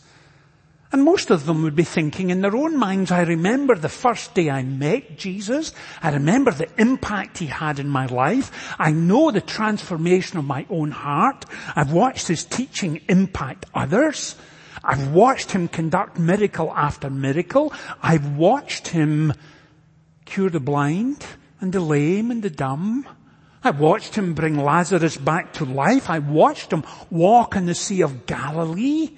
And 0.94 1.04
most 1.04 1.32
of 1.32 1.48
them 1.48 1.64
would 1.64 1.76
be 1.76 1.84
thinking 1.84 2.30
in 2.30 2.42
their 2.42 2.56
own 2.56 2.78
minds, 2.78 3.12
I 3.12 3.24
remember 3.24 3.74
the 3.74 3.90
first 3.90 4.36
day 4.36 4.52
I 4.52 4.62
met 4.62 5.18
Jesus. 5.18 5.74
I 6.04 6.12
remember 6.12 6.52
the 6.52 6.70
impact 6.80 7.40
he 7.40 7.48
had 7.48 7.80
in 7.80 7.90
my 7.90 8.06
life. 8.06 8.76
I 8.78 8.92
know 8.92 9.32
the 9.32 9.42
transformation 9.42 10.38
of 10.38 10.46
my 10.46 10.68
own 10.70 10.92
heart. 10.92 11.46
I've 11.76 11.92
watched 11.92 12.28
his 12.28 12.46
teaching 12.46 13.02
impact 13.10 13.66
others. 13.74 14.36
I've 14.84 15.14
watched 15.14 15.52
him 15.52 15.68
conduct 15.68 16.20
miracle 16.20 16.72
after 16.76 17.10
miracle. 17.10 17.72
I've 18.02 18.36
watched 18.36 18.90
him 18.90 19.34
cure 20.26 20.50
the 20.50 20.60
blind 20.60 21.26
and 21.62 21.72
the 21.72 21.80
lame 21.80 22.32
and 22.32 22.44
the 22.44 22.50
dumb. 22.50 23.08
I 23.64 23.72
watched 23.72 24.16
him 24.16 24.34
bring 24.34 24.58
Lazarus 24.58 25.16
back 25.16 25.54
to 25.54 25.66
life. 25.66 26.10
I 26.10 26.20
watched 26.20 26.74
him 26.74 26.84
walk 27.10 27.56
in 27.56 27.66
the 27.66 27.76
Sea 27.76 28.02
of 28.02 28.26
Galilee. 28.26 29.12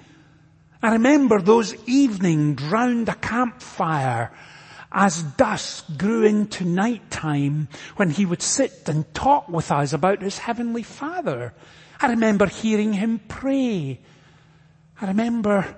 I 0.83 0.91
remember 0.91 1.41
those 1.41 1.73
evenings 1.87 2.61
round 2.61 3.09
a 3.09 3.15
campfire 3.15 4.31
as 4.91 5.23
dusk 5.23 5.97
grew 5.97 6.23
into 6.23 6.63
night 6.63 7.09
time 7.09 7.67
when 7.95 8.11
he 8.11 8.25
would 8.25 8.43
sit 8.43 8.87
and 8.87 9.11
talk 9.15 9.49
with 9.49 9.71
us 9.71 9.93
about 9.93 10.21
his 10.21 10.37
heavenly 10.37 10.83
father. 10.83 11.53
I 11.99 12.09
remember 12.09 12.45
hearing 12.45 12.93
him 12.93 13.19
pray. 13.27 13.99
I 15.01 15.07
remember 15.07 15.75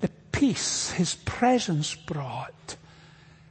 the 0.00 0.10
peace 0.32 0.90
his 0.90 1.14
presence 1.14 1.94
brought. 1.94 2.76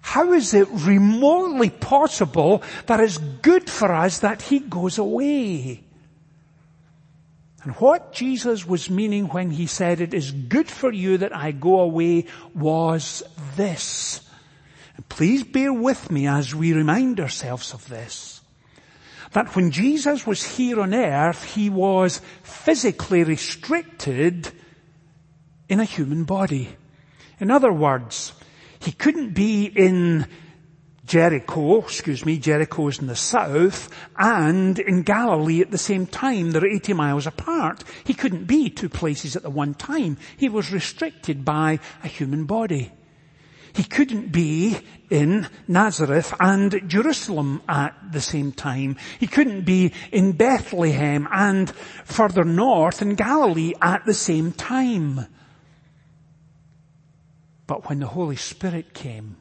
How 0.01 0.33
is 0.33 0.53
it 0.53 0.67
remotely 0.71 1.69
possible 1.69 2.63
that 2.85 2.99
it's 2.99 3.17
good 3.17 3.69
for 3.69 3.91
us 3.91 4.19
that 4.19 4.41
he 4.41 4.59
goes 4.59 4.97
away? 4.97 5.83
And 7.63 7.75
what 7.75 8.13
Jesus 8.13 8.65
was 8.65 8.89
meaning 8.89 9.27
when 9.27 9.51
he 9.51 9.67
said 9.67 9.99
it 9.99 10.13
is 10.13 10.31
good 10.31 10.69
for 10.69 10.91
you 10.91 11.17
that 11.17 11.35
I 11.35 11.51
go 11.51 11.81
away 11.81 12.27
was 12.55 13.23
this. 13.57 14.21
And 14.95 15.07
please 15.09 15.43
bear 15.43 15.73
with 15.73 16.09
me 16.09 16.27
as 16.27 16.55
we 16.55 16.71
remind 16.71 17.19
ourselves 17.19 17.73
of 17.73 17.87
this. 17.89 18.39
That 19.33 19.53
when 19.55 19.71
Jesus 19.71 20.25
was 20.25 20.41
here 20.55 20.79
on 20.79 20.93
earth, 20.93 21.43
he 21.55 21.69
was 21.69 22.21
physically 22.43 23.25
restricted 23.25 24.53
in 25.69 25.79
a 25.79 25.85
human 25.85 26.23
body. 26.23 26.69
In 27.39 27.51
other 27.51 27.71
words, 27.71 28.33
he 28.79 28.91
couldn't 28.91 29.33
be 29.33 29.65
in 29.65 30.27
Jericho, 31.05 31.79
excuse 31.79 32.25
me, 32.25 32.37
Jericho 32.37 32.89
is 32.89 32.99
in 32.99 33.07
the 33.07 33.15
south, 33.15 33.89
and 34.17 34.77
in 34.77 35.03
Galilee 35.03 35.61
at 35.61 35.71
the 35.71 35.77
same 35.77 36.05
time. 36.05 36.51
They're 36.51 36.67
80 36.67 36.93
miles 36.93 37.25
apart. 37.25 37.85
He 38.03 38.13
couldn't 38.13 38.45
be 38.45 38.69
two 38.69 38.89
places 38.89 39.37
at 39.37 39.43
the 39.43 39.49
one 39.49 39.73
time. 39.73 40.17
He 40.35 40.49
was 40.49 40.73
restricted 40.73 41.45
by 41.45 41.79
a 42.03 42.07
human 42.07 42.43
body. 42.43 42.91
He 43.73 43.83
couldn't 43.83 44.33
be 44.33 44.79
in 45.09 45.47
Nazareth 45.67 46.33
and 46.41 46.89
Jerusalem 46.89 47.61
at 47.69 47.93
the 48.11 48.21
same 48.21 48.51
time. 48.51 48.97
He 49.19 49.27
couldn't 49.27 49.61
be 49.61 49.93
in 50.11 50.33
Bethlehem 50.33 51.27
and 51.31 51.69
further 52.03 52.43
north 52.43 53.01
in 53.01 53.15
Galilee 53.15 53.73
at 53.81 54.05
the 54.05 54.13
same 54.13 54.51
time. 54.51 55.27
But 57.67 57.89
when 57.89 57.99
the 57.99 58.07
Holy 58.07 58.37
Spirit 58.37 58.93
came, 58.93 59.37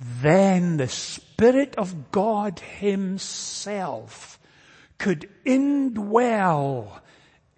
then 0.00 0.78
the 0.78 0.88
Spirit 0.88 1.74
of 1.76 2.10
God 2.10 2.58
Himself 2.58 4.38
could 4.98 5.28
indwell 5.44 7.00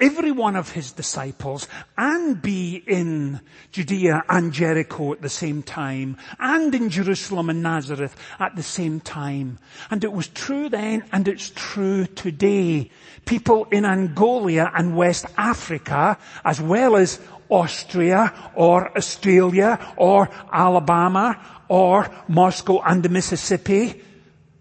every 0.00 0.30
one 0.30 0.54
of 0.54 0.70
His 0.70 0.92
disciples 0.92 1.66
and 1.96 2.40
be 2.40 2.76
in 2.86 3.40
Judea 3.72 4.22
and 4.28 4.52
Jericho 4.52 5.12
at 5.12 5.22
the 5.22 5.28
same 5.28 5.62
time 5.62 6.16
and 6.38 6.74
in 6.74 6.88
Jerusalem 6.88 7.50
and 7.50 7.62
Nazareth 7.62 8.14
at 8.38 8.54
the 8.54 8.62
same 8.62 9.00
time. 9.00 9.58
And 9.90 10.04
it 10.04 10.12
was 10.12 10.28
true 10.28 10.68
then 10.68 11.04
and 11.12 11.26
it's 11.26 11.50
true 11.50 12.06
today. 12.06 12.90
People 13.24 13.66
in 13.72 13.84
Angola 13.84 14.70
and 14.74 14.96
West 14.96 15.26
Africa 15.36 16.18
as 16.44 16.60
well 16.60 16.96
as 16.96 17.18
Austria 17.48 18.52
or 18.54 18.96
Australia 18.96 19.94
or 19.96 20.28
Alabama 20.52 21.38
or 21.68 22.08
Moscow 22.28 22.80
and 22.80 23.02
the 23.02 23.08
Mississippi, 23.08 24.02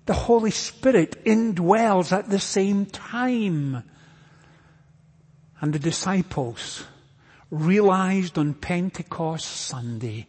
the 0.06 0.14
Holy 0.14 0.52
Spirit 0.52 1.24
indwells 1.26 2.12
at 2.12 2.30
the 2.30 2.40
same 2.40 2.86
time. 2.86 3.84
And 5.60 5.74
the 5.74 5.80
disciples 5.80 6.84
realized 7.50 8.38
on 8.38 8.54
Pentecost 8.54 9.46
Sunday 9.46 10.28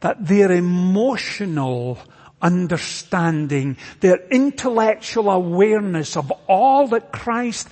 that 0.00 0.26
their 0.26 0.52
emotional 0.52 1.98
understanding, 2.40 3.76
their 4.00 4.26
intellectual 4.28 5.30
awareness 5.30 6.16
of 6.16 6.30
all 6.48 6.86
that 6.88 7.12
Christ 7.12 7.68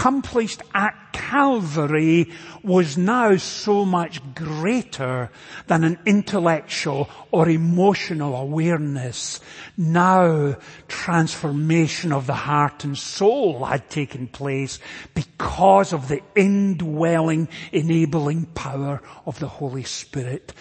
accomplished 0.00 0.62
at 0.72 0.96
Calvary 1.12 2.32
was 2.62 2.96
now 2.96 3.36
so 3.36 3.84
much 3.84 4.18
greater 4.34 5.30
than 5.66 5.84
an 5.84 5.98
intellectual 6.06 7.10
or 7.30 7.50
emotional 7.50 8.34
awareness. 8.34 9.40
Now 9.76 10.56
transformation 10.88 12.12
of 12.12 12.26
the 12.26 12.32
heart 12.32 12.82
and 12.84 12.96
soul 12.96 13.66
had 13.66 13.90
taken 13.90 14.26
place 14.28 14.78
because 15.12 15.92
of 15.92 16.08
the 16.08 16.22
indwelling, 16.34 17.48
enabling 17.70 18.46
power 18.46 19.02
of 19.26 19.38
the 19.38 19.48
Holy 19.48 19.84
Spirit. 19.84 20.54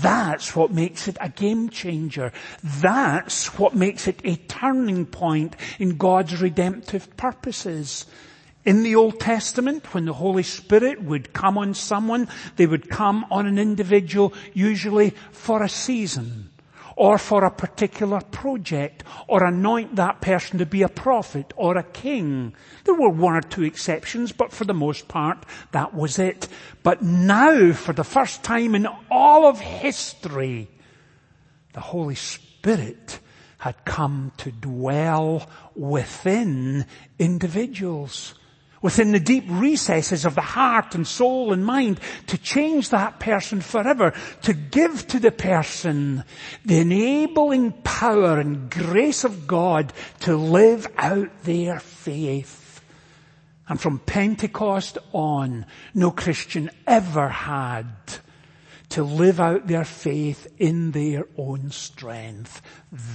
That's 0.00 0.54
what 0.54 0.70
makes 0.70 1.08
it 1.08 1.16
a 1.20 1.28
game 1.28 1.70
changer. 1.70 2.32
That's 2.62 3.58
what 3.58 3.74
makes 3.74 4.06
it 4.06 4.20
a 4.22 4.36
turning 4.36 5.06
point 5.06 5.56
in 5.80 5.96
God's 5.96 6.40
redemptive 6.40 7.16
purposes. 7.16 8.06
In 8.66 8.82
the 8.82 8.96
Old 8.96 9.20
Testament, 9.20 9.94
when 9.94 10.06
the 10.06 10.12
Holy 10.12 10.42
Spirit 10.42 11.00
would 11.00 11.32
come 11.32 11.56
on 11.56 11.72
someone, 11.72 12.26
they 12.56 12.66
would 12.66 12.90
come 12.90 13.24
on 13.30 13.46
an 13.46 13.60
individual 13.60 14.34
usually 14.54 15.10
for 15.30 15.62
a 15.62 15.68
season 15.68 16.50
or 16.96 17.16
for 17.16 17.44
a 17.44 17.50
particular 17.50 18.20
project 18.20 19.04
or 19.28 19.44
anoint 19.44 19.94
that 19.94 20.20
person 20.20 20.58
to 20.58 20.66
be 20.66 20.82
a 20.82 20.88
prophet 20.88 21.52
or 21.54 21.76
a 21.76 21.84
king. 21.84 22.56
There 22.82 22.94
were 22.94 23.10
one 23.10 23.36
or 23.36 23.40
two 23.40 23.62
exceptions, 23.62 24.32
but 24.32 24.52
for 24.52 24.64
the 24.64 24.74
most 24.74 25.06
part, 25.06 25.46
that 25.70 25.94
was 25.94 26.18
it. 26.18 26.48
But 26.82 27.02
now, 27.02 27.72
for 27.72 27.92
the 27.92 28.02
first 28.02 28.42
time 28.42 28.74
in 28.74 28.88
all 29.12 29.46
of 29.46 29.60
history, 29.60 30.68
the 31.72 31.80
Holy 31.80 32.16
Spirit 32.16 33.20
had 33.58 33.84
come 33.84 34.32
to 34.38 34.50
dwell 34.50 35.48
within 35.76 36.84
individuals 37.20 38.34
within 38.86 39.10
the 39.10 39.18
deep 39.18 39.42
recesses 39.48 40.24
of 40.24 40.36
the 40.36 40.40
heart 40.40 40.94
and 40.94 41.08
soul 41.08 41.52
and 41.52 41.66
mind 41.66 41.98
to 42.28 42.38
change 42.38 42.90
that 42.90 43.18
person 43.18 43.60
forever, 43.60 44.14
to 44.42 44.52
give 44.52 45.04
to 45.08 45.18
the 45.18 45.32
person 45.32 46.22
the 46.64 46.78
enabling 46.78 47.72
power 47.82 48.38
and 48.38 48.70
grace 48.70 49.24
of 49.24 49.48
God 49.48 49.92
to 50.20 50.36
live 50.36 50.86
out 50.98 51.42
their 51.42 51.80
faith. 51.80 52.80
And 53.66 53.80
from 53.80 53.98
Pentecost 53.98 54.98
on, 55.12 55.66
no 55.92 56.12
Christian 56.12 56.70
ever 56.86 57.28
had 57.28 57.90
to 58.90 59.02
live 59.02 59.40
out 59.40 59.66
their 59.66 59.84
faith 59.84 60.46
in 60.58 60.92
their 60.92 61.26
own 61.36 61.72
strength. 61.72 62.62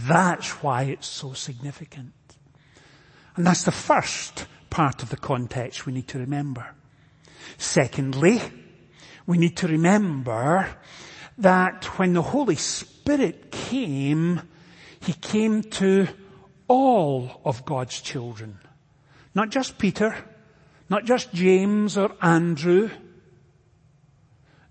That's 0.05 0.49
why 0.61 0.83
it's 0.83 1.07
so 1.07 1.31
significant. 1.31 2.11
And 3.37 3.47
that's 3.47 3.63
the 3.63 3.71
first 3.71 4.47
part 4.71 5.03
of 5.03 5.09
the 5.09 5.17
context 5.17 5.85
we 5.85 5.93
need 5.93 6.07
to 6.07 6.17
remember. 6.17 6.65
Secondly, 7.59 8.41
we 9.27 9.37
need 9.37 9.57
to 9.57 9.67
remember 9.67 10.67
that 11.37 11.85
when 11.99 12.13
the 12.13 12.21
Holy 12.23 12.55
Spirit 12.55 13.51
came, 13.51 14.41
He 14.99 15.13
came 15.13 15.61
to 15.63 16.07
all 16.67 17.41
of 17.45 17.65
God's 17.65 18.01
children. 18.01 18.57
Not 19.35 19.49
just 19.49 19.77
Peter, 19.77 20.15
not 20.89 21.05
just 21.05 21.33
James 21.33 21.97
or 21.97 22.15
Andrew, 22.21 22.89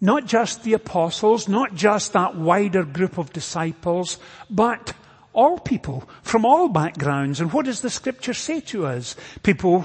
not 0.00 0.24
just 0.24 0.62
the 0.62 0.72
apostles, 0.72 1.48
not 1.48 1.74
just 1.74 2.14
that 2.14 2.36
wider 2.36 2.84
group 2.84 3.18
of 3.18 3.32
disciples, 3.32 4.18
but 4.48 4.94
all 5.32 5.58
people 5.58 6.08
from 6.22 6.44
all 6.44 6.68
backgrounds. 6.68 7.40
And 7.40 7.52
what 7.52 7.66
does 7.66 7.80
the 7.80 7.90
scripture 7.90 8.34
say 8.34 8.60
to 8.62 8.86
us? 8.86 9.16
People 9.42 9.84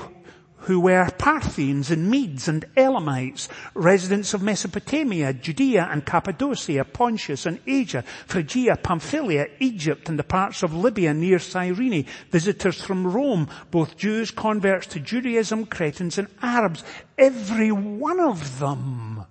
who 0.66 0.80
were 0.80 1.08
Parthians 1.20 1.92
and 1.92 2.10
Medes 2.10 2.48
and 2.48 2.66
Elamites, 2.76 3.50
residents 3.76 4.34
of 4.34 4.42
Mesopotamia, 4.42 5.32
Judea 5.32 5.88
and 5.92 6.04
Cappadocia, 6.04 6.84
Pontus 6.84 7.46
and 7.46 7.60
Asia, 7.68 8.02
Phrygia, 8.26 8.76
Pamphylia, 8.76 9.48
Egypt 9.60 10.10
and 10.10 10.18
the 10.18 10.24
parts 10.24 10.64
of 10.64 10.74
Libya 10.74 11.14
near 11.14 11.38
Cyrene, 11.38 12.06
visitors 12.32 12.82
from 12.82 13.06
Rome, 13.06 13.48
both 13.70 13.96
Jews, 13.96 14.32
converts 14.32 14.88
to 14.88 15.00
Judaism, 15.00 15.68
Cretans 15.68 16.18
and 16.18 16.30
Arabs, 16.42 16.84
every 17.16 17.72
one 17.72 18.20
of 18.20 18.58
them 18.58 19.24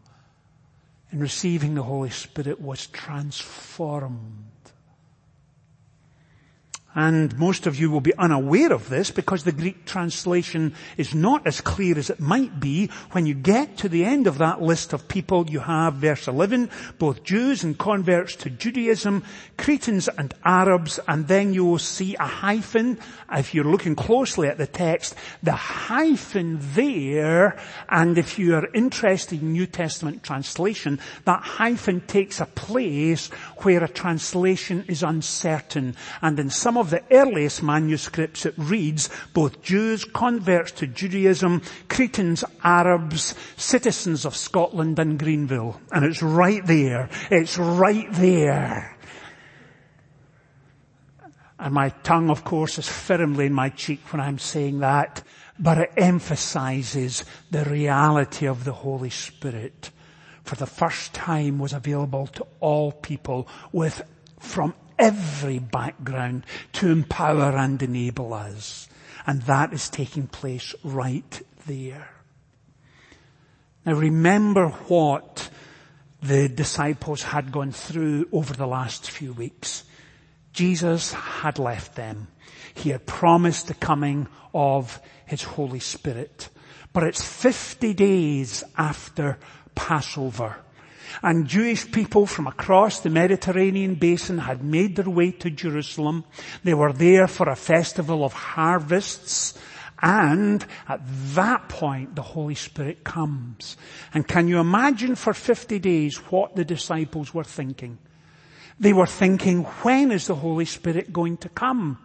in 1.10 1.18
receiving 1.18 1.74
the 1.74 1.82
Holy 1.82 2.10
Spirit 2.10 2.60
was 2.60 2.86
transformed 2.86 4.43
and 6.94 7.36
most 7.38 7.66
of 7.66 7.78
you 7.78 7.90
will 7.90 8.00
be 8.00 8.14
unaware 8.16 8.72
of 8.72 8.88
this 8.88 9.10
because 9.10 9.44
the 9.44 9.52
Greek 9.52 9.84
translation 9.84 10.74
is 10.96 11.14
not 11.14 11.46
as 11.46 11.60
clear 11.60 11.98
as 11.98 12.10
it 12.10 12.20
might 12.20 12.60
be. 12.60 12.90
When 13.12 13.26
you 13.26 13.34
get 13.34 13.78
to 13.78 13.88
the 13.88 14.04
end 14.04 14.26
of 14.26 14.38
that 14.38 14.62
list 14.62 14.92
of 14.92 15.08
people, 15.08 15.50
you 15.50 15.60
have 15.60 15.94
verse 15.94 16.28
11, 16.28 16.70
both 16.98 17.24
Jews 17.24 17.64
and 17.64 17.76
converts 17.76 18.36
to 18.36 18.50
Judaism, 18.50 19.24
Cretans 19.56 20.08
and 20.08 20.34
Arabs, 20.44 21.00
and 21.08 21.26
then 21.26 21.52
you 21.52 21.64
will 21.64 21.78
see 21.78 22.14
a 22.16 22.26
hyphen. 22.26 22.98
If 23.32 23.54
you're 23.54 23.64
looking 23.64 23.96
closely 23.96 24.48
at 24.48 24.58
the 24.58 24.66
text, 24.66 25.14
the 25.42 25.52
hyphen 25.52 26.58
there, 26.74 27.58
and 27.88 28.18
if 28.18 28.38
you 28.38 28.54
are 28.54 28.68
interested 28.72 29.42
in 29.42 29.52
New 29.52 29.66
Testament 29.66 30.22
translation, 30.22 31.00
that 31.24 31.42
hyphen 31.42 32.00
takes 32.02 32.40
a 32.40 32.46
place 32.46 33.28
where 33.58 33.82
a 33.82 33.88
translation 33.88 34.84
is 34.86 35.02
uncertain. 35.02 35.96
And 36.22 36.38
in 36.38 36.50
some 36.50 36.76
of 36.76 36.83
of 36.84 36.90
the 36.90 37.02
earliest 37.10 37.62
manuscripts 37.62 38.44
it 38.44 38.54
reads 38.58 39.08
both 39.32 39.62
Jews, 39.62 40.04
converts 40.04 40.70
to 40.72 40.86
Judaism, 40.86 41.62
Cretans, 41.88 42.44
Arabs, 42.62 43.34
citizens 43.56 44.26
of 44.26 44.36
Scotland 44.36 44.98
and 44.98 45.18
Greenville. 45.18 45.80
And 45.90 46.04
it's 46.04 46.22
right 46.22 46.64
there. 46.66 47.08
It's 47.30 47.56
right 47.56 48.12
there. 48.12 48.94
And 51.58 51.72
my 51.72 51.88
tongue, 52.02 52.28
of 52.28 52.44
course, 52.44 52.78
is 52.78 52.88
firmly 52.88 53.46
in 53.46 53.54
my 53.54 53.70
cheek 53.70 54.12
when 54.12 54.20
I'm 54.20 54.38
saying 54.38 54.80
that, 54.80 55.22
but 55.58 55.78
it 55.78 55.92
emphasizes 55.96 57.24
the 57.50 57.64
reality 57.64 58.46
of 58.46 58.64
the 58.64 58.72
Holy 58.72 59.08
Spirit 59.08 59.90
for 60.42 60.56
the 60.56 60.66
first 60.66 61.14
time 61.14 61.58
was 61.58 61.72
available 61.72 62.26
to 62.26 62.46
all 62.60 62.92
people 62.92 63.48
with 63.72 64.02
from 64.38 64.74
every 64.98 65.58
background 65.58 66.44
to 66.74 66.90
empower 66.90 67.56
and 67.56 67.82
enable 67.82 68.32
us. 68.34 68.88
And 69.26 69.42
that 69.42 69.72
is 69.72 69.88
taking 69.88 70.26
place 70.26 70.74
right 70.82 71.42
there. 71.66 72.08
Now 73.86 73.94
remember 73.94 74.68
what 74.68 75.50
the 76.22 76.48
disciples 76.48 77.22
had 77.22 77.52
gone 77.52 77.72
through 77.72 78.28
over 78.32 78.54
the 78.54 78.66
last 78.66 79.10
few 79.10 79.32
weeks. 79.32 79.84
Jesus 80.52 81.12
had 81.12 81.58
left 81.58 81.96
them. 81.96 82.28
He 82.74 82.90
had 82.90 83.06
promised 83.06 83.66
the 83.66 83.74
coming 83.74 84.28
of 84.54 85.00
His 85.26 85.42
Holy 85.42 85.80
Spirit. 85.80 86.48
But 86.92 87.02
it's 87.04 87.22
50 87.22 87.92
days 87.94 88.64
after 88.78 89.38
Passover 89.74 90.56
and 91.22 91.46
Jewish 91.46 91.90
people 91.90 92.26
from 92.26 92.46
across 92.46 93.00
the 93.00 93.10
Mediterranean 93.10 93.94
basin 93.94 94.38
had 94.38 94.64
made 94.64 94.96
their 94.96 95.08
way 95.08 95.30
to 95.32 95.50
Jerusalem. 95.50 96.24
They 96.62 96.74
were 96.74 96.92
there 96.92 97.26
for 97.26 97.48
a 97.48 97.56
festival 97.56 98.24
of 98.24 98.32
harvests 98.32 99.58
and 100.04 100.64
at 100.86 101.00
that 101.34 101.68
point 101.68 102.14
the 102.14 102.22
Holy 102.22 102.54
Spirit 102.54 103.04
comes. 103.04 103.76
And 104.12 104.28
can 104.28 104.48
you 104.48 104.58
imagine 104.58 105.14
for 105.14 105.32
50 105.32 105.78
days 105.78 106.16
what 106.30 106.56
the 106.56 106.64
disciples 106.64 107.32
were 107.32 107.44
thinking? 107.44 107.98
They 108.78 108.92
were 108.92 109.06
thinking, 109.06 109.62
when 109.62 110.10
is 110.10 110.26
the 110.26 110.34
Holy 110.34 110.66
Spirit 110.66 111.12
going 111.12 111.38
to 111.38 111.48
come? 111.48 111.98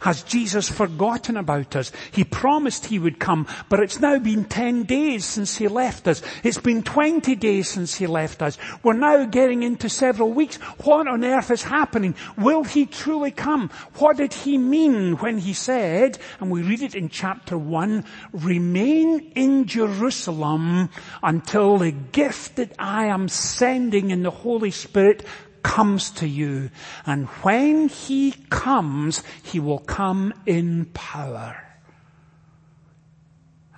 Has 0.00 0.22
Jesus 0.22 0.68
forgotten 0.68 1.36
about 1.36 1.76
us? 1.76 1.92
He 2.12 2.24
promised 2.24 2.86
he 2.86 2.98
would 2.98 3.18
come, 3.18 3.46
but 3.68 3.80
it's 3.80 4.00
now 4.00 4.18
been 4.18 4.44
10 4.44 4.84
days 4.84 5.24
since 5.24 5.56
he 5.56 5.68
left 5.68 6.06
us. 6.08 6.22
It's 6.42 6.58
been 6.58 6.82
20 6.82 7.34
days 7.36 7.68
since 7.68 7.94
he 7.94 8.06
left 8.06 8.42
us. 8.42 8.58
We're 8.82 8.94
now 8.94 9.24
getting 9.24 9.62
into 9.62 9.88
several 9.88 10.32
weeks. 10.32 10.56
What 10.84 11.08
on 11.08 11.24
earth 11.24 11.50
is 11.50 11.62
happening? 11.62 12.14
Will 12.36 12.64
he 12.64 12.86
truly 12.86 13.30
come? 13.30 13.70
What 13.98 14.16
did 14.18 14.32
he 14.32 14.58
mean 14.58 15.16
when 15.16 15.38
he 15.38 15.52
said, 15.52 16.18
and 16.40 16.50
we 16.50 16.62
read 16.62 16.82
it 16.82 16.94
in 16.94 17.08
chapter 17.08 17.56
1, 17.56 18.04
remain 18.32 19.32
in 19.34 19.66
Jerusalem 19.66 20.90
until 21.22 21.78
the 21.78 21.92
gift 21.92 22.56
that 22.56 22.72
I 22.78 23.06
am 23.06 23.28
sending 23.28 24.10
in 24.10 24.22
the 24.22 24.30
Holy 24.30 24.70
Spirit 24.70 25.24
comes 25.66 26.10
to 26.10 26.28
you. 26.28 26.70
And 27.04 27.26
when 27.42 27.88
he 27.88 28.30
comes, 28.50 29.24
he 29.42 29.58
will 29.58 29.80
come 29.80 30.32
in 30.46 30.84
power. 30.94 31.60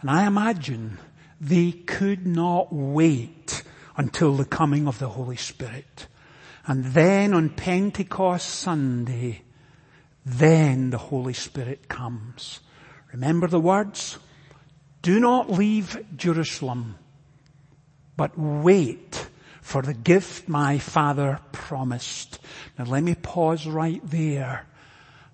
And 0.03 0.11
I 0.11 0.27
imagine 0.27 0.99
they 1.41 1.73
could 1.73 2.27
not 2.27 2.69
wait 2.71 3.63
until 3.97 4.35
the 4.35 4.45
coming 4.45 4.87
of 4.87 4.99
the 4.99 5.09
Holy 5.09 5.37
Spirit. 5.37 6.09
And 6.67 6.85
then 6.85 7.33
on 7.33 7.49
Pentecost 7.49 8.47
Sunday, 8.47 9.41
then 10.27 10.91
the 10.91 10.99
Holy 10.99 11.33
Spirit 11.33 11.89
comes. 11.89 12.61
Remember 13.13 13.47
the 13.47 13.59
words? 13.59 14.19
Do 15.01 15.19
not 15.19 15.51
leave 15.51 16.05
Jerusalem, 16.15 16.97
but 18.15 18.39
wait 18.39 19.28
for 19.69 19.83
the 19.83 19.93
gift 19.93 20.49
my 20.49 20.79
father 20.79 21.39
promised. 21.53 22.39
Now 22.79 22.87
let 22.87 23.03
me 23.03 23.15
pause 23.15 23.67
right 23.67 24.01
there. 24.03 24.65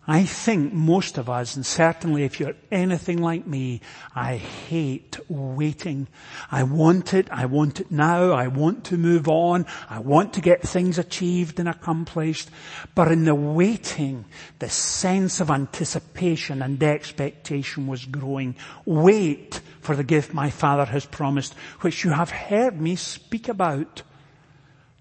I 0.09 0.25
think 0.25 0.73
most 0.73 1.19
of 1.19 1.31
us, 1.31 1.55
and 1.55 1.65
certainly 1.65 2.25
if 2.25 2.41
you're 2.41 2.57
anything 2.73 3.23
like 3.23 3.47
me, 3.47 3.81
I 4.13 4.35
hate 4.35 5.21
waiting. 5.29 6.09
I 6.51 6.65
want 6.65 7.15
it, 7.15 7.29
I 7.31 7.47
want 7.47 7.79
it 7.79 7.93
now, 7.93 8.33
I 8.33 8.49
want 8.49 8.87
to 8.87 8.97
move 8.97 9.29
on, 9.29 9.67
I 9.89 10.01
want 10.01 10.33
to 10.33 10.41
get 10.41 10.63
things 10.63 10.99
achieved 10.99 11.61
and 11.61 11.69
accomplished. 11.69 12.51
But 12.97 13.13
in 13.13 13.27
the 13.27 13.37
waiting, 13.37 14.25
the 14.59 14.69
sense 14.69 15.39
of 15.39 15.49
anticipation 15.49 16.61
and 16.61 16.83
expectation 16.83 17.87
was 17.87 18.05
growing. 18.05 18.57
Wait 18.85 19.61
for 19.81 19.95
the 19.95 20.03
gift 20.03 20.35
my 20.35 20.51
Father 20.51 20.87
has 20.87 21.07
promised, 21.07 21.55
which 21.83 22.03
you 22.03 22.11
have 22.11 22.31
heard 22.31 22.81
me 22.81 22.97
speak 22.97 23.49
about. 23.49 24.03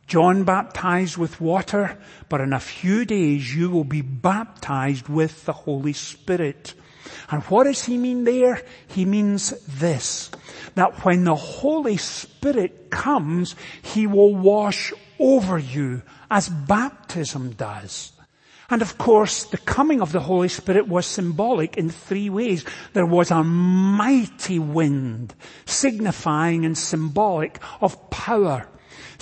John 0.07 0.43
baptized 0.43 1.17
with 1.17 1.41
water, 1.41 1.97
but 2.29 2.41
in 2.41 2.53
a 2.53 2.59
few 2.59 3.05
days 3.05 3.55
you 3.55 3.69
will 3.69 3.83
be 3.83 4.01
baptized 4.01 5.07
with 5.07 5.45
the 5.45 5.53
Holy 5.53 5.93
Spirit. 5.93 6.73
And 7.29 7.43
what 7.43 7.63
does 7.63 7.85
he 7.85 7.97
mean 7.97 8.23
there? 8.23 8.61
He 8.87 9.05
means 9.05 9.51
this, 9.65 10.31
that 10.75 11.03
when 11.05 11.23
the 11.23 11.35
Holy 11.35 11.97
Spirit 11.97 12.89
comes, 12.89 13.55
he 13.81 14.07
will 14.07 14.35
wash 14.35 14.93
over 15.19 15.57
you 15.57 16.01
as 16.29 16.49
baptism 16.49 17.51
does. 17.51 18.11
And 18.69 18.81
of 18.81 18.97
course, 18.97 19.45
the 19.45 19.57
coming 19.57 20.01
of 20.01 20.11
the 20.11 20.21
Holy 20.21 20.47
Spirit 20.47 20.87
was 20.87 21.05
symbolic 21.05 21.77
in 21.77 21.89
three 21.89 22.29
ways. 22.29 22.65
There 22.93 23.05
was 23.05 23.29
a 23.29 23.43
mighty 23.43 24.57
wind, 24.57 25.35
signifying 25.65 26.65
and 26.65 26.77
symbolic 26.77 27.59
of 27.81 28.09
power. 28.09 28.67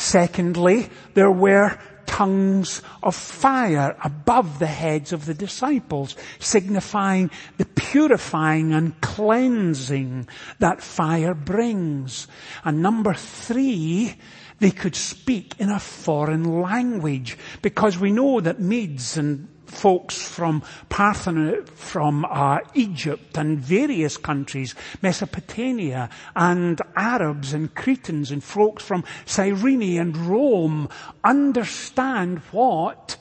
Secondly, 0.01 0.89
there 1.13 1.29
were 1.31 1.77
tongues 2.07 2.81
of 3.03 3.15
fire 3.15 3.95
above 4.03 4.57
the 4.57 4.65
heads 4.65 5.13
of 5.13 5.25
the 5.25 5.33
disciples, 5.35 6.15
signifying 6.39 7.29
the 7.57 7.65
purifying 7.65 8.73
and 8.73 8.99
cleansing 9.01 10.27
that 10.57 10.81
fire 10.81 11.35
brings. 11.35 12.27
And 12.65 12.81
number 12.81 13.13
three, 13.13 14.15
They 14.61 14.69
could 14.69 14.95
speak 14.95 15.55
in 15.57 15.71
a 15.71 15.79
foreign 15.79 16.61
language 16.61 17.35
because 17.63 17.97
we 17.97 18.11
know 18.11 18.39
that 18.41 18.59
Medes 18.59 19.17
and 19.17 19.47
folks 19.71 20.21
from 20.21 20.61
Parthenon, 20.89 21.65
from 21.65 22.25
uh, 22.25 22.59
Egypt 22.73 23.37
and 23.37 23.59
various 23.59 24.17
countries, 24.17 24.75
Mesopotamia, 25.01 26.09
and 26.35 26.81
Arabs 26.95 27.53
and 27.53 27.73
Cretans 27.73 28.31
and 28.31 28.43
folks 28.43 28.83
from 28.83 29.03
Cyrene 29.25 29.99
and 29.99 30.15
Rome 30.17 30.89
understand 31.23 32.39
what 32.51 33.17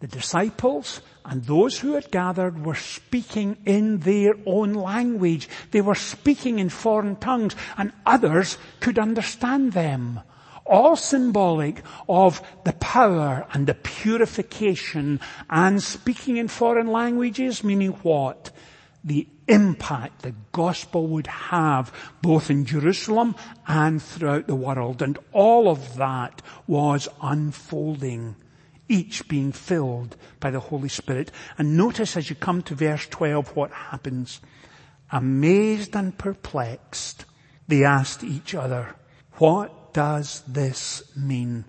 the 0.00 0.06
disciples 0.06 1.00
and 1.24 1.44
those 1.44 1.78
who 1.78 1.94
had 1.94 2.10
gathered 2.10 2.64
were 2.64 2.74
speaking 2.74 3.56
in 3.66 3.98
their 3.98 4.34
own 4.46 4.74
language. 4.74 5.48
They 5.70 5.80
were 5.80 5.94
speaking 5.94 6.58
in 6.58 6.68
foreign 6.68 7.16
tongues 7.16 7.56
and 7.76 7.92
others 8.06 8.58
could 8.80 8.98
understand 8.98 9.72
them 9.72 10.20
all 10.68 10.96
symbolic 10.96 11.82
of 12.08 12.42
the 12.64 12.72
power 12.74 13.46
and 13.52 13.66
the 13.66 13.74
purification 13.74 15.20
and 15.48 15.82
speaking 15.82 16.36
in 16.36 16.48
foreign 16.48 16.88
languages, 16.88 17.64
meaning 17.64 17.92
what? 18.02 18.50
The 19.02 19.26
impact 19.46 20.22
the 20.22 20.34
gospel 20.52 21.06
would 21.06 21.26
have 21.26 21.92
both 22.20 22.50
in 22.50 22.66
Jerusalem 22.66 23.34
and 23.66 24.02
throughout 24.02 24.46
the 24.46 24.54
world. 24.54 25.02
And 25.02 25.18
all 25.32 25.68
of 25.68 25.96
that 25.96 26.42
was 26.66 27.08
unfolding, 27.22 28.36
each 28.88 29.26
being 29.28 29.52
filled 29.52 30.16
by 30.40 30.50
the 30.50 30.60
Holy 30.60 30.88
Spirit. 30.88 31.32
And 31.56 31.76
notice 31.76 32.16
as 32.16 32.28
you 32.28 32.36
come 32.36 32.62
to 32.62 32.74
verse 32.74 33.06
12 33.06 33.56
what 33.56 33.70
happens. 33.70 34.40
Amazed 35.10 35.96
and 35.96 36.16
perplexed, 36.18 37.24
they 37.66 37.84
asked 37.84 38.22
each 38.22 38.54
other, 38.54 38.94
what 39.34 39.72
does 39.98 40.44
this 40.46 41.02
mean? 41.16 41.64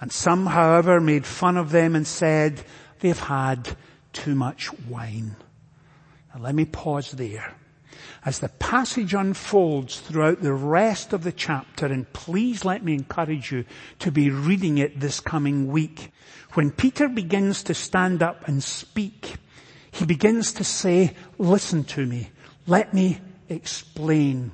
And 0.00 0.10
some, 0.10 0.46
however, 0.46 1.02
made 1.02 1.26
fun 1.26 1.58
of 1.58 1.70
them 1.70 1.94
and 1.94 2.06
said, 2.06 2.64
they've 3.00 3.18
had 3.18 3.76
too 4.14 4.34
much 4.34 4.72
wine. 4.88 5.36
Now 6.32 6.40
let 6.40 6.54
me 6.54 6.64
pause 6.64 7.10
there. 7.10 7.54
As 8.24 8.38
the 8.38 8.48
passage 8.48 9.12
unfolds 9.12 10.00
throughout 10.00 10.40
the 10.40 10.54
rest 10.54 11.12
of 11.12 11.24
the 11.24 11.30
chapter, 11.32 11.84
and 11.84 12.10
please 12.14 12.64
let 12.64 12.82
me 12.82 12.94
encourage 12.94 13.52
you 13.52 13.66
to 13.98 14.10
be 14.10 14.30
reading 14.30 14.78
it 14.78 14.98
this 14.98 15.20
coming 15.20 15.66
week, 15.66 16.10
when 16.54 16.70
Peter 16.70 17.06
begins 17.06 17.62
to 17.64 17.74
stand 17.74 18.22
up 18.22 18.48
and 18.48 18.64
speak, 18.64 19.34
he 19.90 20.06
begins 20.06 20.54
to 20.54 20.64
say, 20.64 21.14
listen 21.36 21.84
to 21.84 22.06
me, 22.06 22.30
let 22.66 22.94
me 22.94 23.20
explain. 23.50 24.52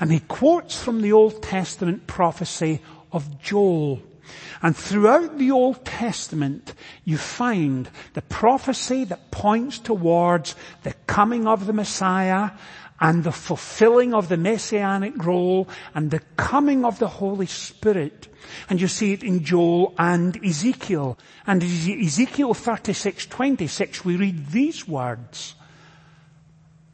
And 0.00 0.10
he 0.10 0.20
quotes 0.20 0.82
from 0.82 1.02
the 1.02 1.12
Old 1.12 1.42
Testament 1.42 2.06
prophecy 2.06 2.80
of 3.12 3.40
Joel. 3.40 4.00
And 4.62 4.76
throughout 4.76 5.38
the 5.38 5.50
Old 5.50 5.84
Testament, 5.84 6.74
you 7.04 7.18
find 7.18 7.88
the 8.14 8.22
prophecy 8.22 9.04
that 9.04 9.30
points 9.30 9.78
towards 9.78 10.54
the 10.82 10.94
coming 11.06 11.46
of 11.46 11.66
the 11.66 11.72
Messiah 11.72 12.50
and 13.00 13.24
the 13.24 13.32
fulfilling 13.32 14.12
of 14.12 14.28
the 14.28 14.36
messianic 14.36 15.24
role 15.24 15.68
and 15.94 16.10
the 16.10 16.20
coming 16.36 16.84
of 16.84 16.98
the 16.98 17.08
Holy 17.08 17.46
Spirit. 17.46 18.28
And 18.68 18.80
you 18.80 18.88
see 18.88 19.12
it 19.12 19.22
in 19.22 19.42
Joel 19.42 19.94
and 19.98 20.42
Ezekiel. 20.44 21.18
And 21.46 21.62
Ezekiel 21.62 22.52
36, 22.52 23.26
26, 23.26 24.04
we 24.04 24.16
read 24.16 24.48
these 24.48 24.86
words. 24.86 25.54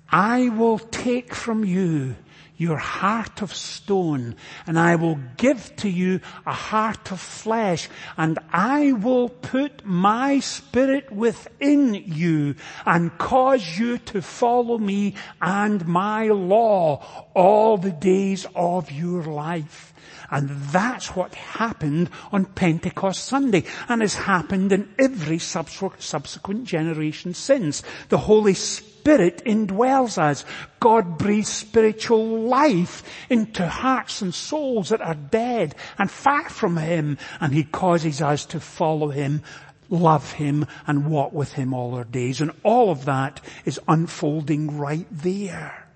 I 0.08 0.48
will 0.50 0.78
take 0.78 1.34
from 1.34 1.64
you 1.64 2.14
your 2.56 2.78
heart 2.78 3.42
of 3.42 3.54
stone 3.54 4.34
and 4.66 4.78
I 4.78 4.96
will 4.96 5.18
give 5.36 5.74
to 5.76 5.88
you 5.88 6.20
a 6.46 6.52
heart 6.52 7.12
of 7.12 7.20
flesh 7.20 7.88
and 8.16 8.38
I 8.50 8.92
will 8.92 9.28
put 9.28 9.84
my 9.84 10.40
spirit 10.40 11.12
within 11.12 11.94
you 11.94 12.54
and 12.84 13.16
cause 13.18 13.78
you 13.78 13.98
to 13.98 14.22
follow 14.22 14.78
me 14.78 15.14
and 15.40 15.86
my 15.86 16.28
law 16.28 17.04
all 17.34 17.76
the 17.76 17.92
days 17.92 18.46
of 18.54 18.90
your 18.90 19.24
life. 19.24 19.92
And 20.30 20.50
that's 20.50 21.14
what 21.14 21.34
happened 21.34 22.10
on 22.32 22.46
Pentecost 22.46 23.24
Sunday 23.24 23.64
and 23.88 24.00
has 24.00 24.14
happened 24.14 24.72
in 24.72 24.92
every 24.98 25.38
subsequent 25.38 26.64
generation 26.64 27.34
since. 27.34 27.82
The 28.08 28.18
Holy 28.18 28.54
Spirit 28.54 28.95
indwells 29.06 30.18
us. 30.18 30.44
God 30.80 31.18
breathes 31.18 31.48
spiritual 31.48 32.42
life 32.42 33.02
into 33.30 33.66
hearts 33.66 34.22
and 34.22 34.34
souls 34.34 34.90
that 34.90 35.00
are 35.00 35.14
dead 35.14 35.74
and 35.98 36.10
far 36.10 36.48
from 36.48 36.76
Him 36.76 37.18
and 37.40 37.52
He 37.52 37.64
causes 37.64 38.20
us 38.20 38.44
to 38.46 38.60
follow 38.60 39.08
Him 39.08 39.42
love 39.88 40.32
Him 40.32 40.66
and 40.86 41.06
walk 41.06 41.32
with 41.32 41.52
Him 41.52 41.72
all 41.72 41.94
our 41.94 42.04
days. 42.04 42.40
And 42.40 42.50
all 42.62 42.90
of 42.90 43.04
that 43.04 43.40
is 43.64 43.80
unfolding 43.88 44.78
right 44.78 45.06
there. 45.10 45.86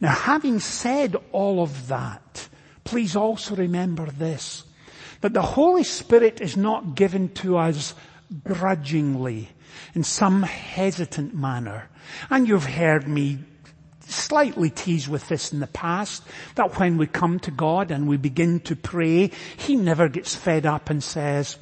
Now 0.00 0.14
having 0.14 0.60
said 0.60 1.16
all 1.32 1.62
of 1.62 1.88
that, 1.88 2.48
please 2.84 3.14
also 3.16 3.54
remember 3.54 4.06
this, 4.06 4.64
that 5.20 5.32
the 5.32 5.42
Holy 5.42 5.84
Spirit 5.84 6.40
is 6.40 6.56
not 6.56 6.94
given 6.94 7.28
to 7.34 7.56
us 7.56 7.94
grudgingly 8.44 9.48
in 9.94 10.04
some 10.04 10.42
hesitant 10.42 11.34
manner. 11.34 11.88
And 12.30 12.48
you've 12.48 12.66
heard 12.66 13.08
me 13.08 13.38
slightly 14.00 14.70
tease 14.70 15.08
with 15.08 15.28
this 15.28 15.52
in 15.52 15.60
the 15.60 15.66
past, 15.66 16.22
that 16.56 16.78
when 16.78 16.98
we 16.98 17.06
come 17.06 17.38
to 17.40 17.50
God 17.50 17.90
and 17.90 18.06
we 18.06 18.16
begin 18.16 18.60
to 18.60 18.76
pray, 18.76 19.30
He 19.56 19.76
never 19.76 20.08
gets 20.08 20.34
fed 20.34 20.66
up 20.66 20.90
and 20.90 21.02
says, 21.02 21.58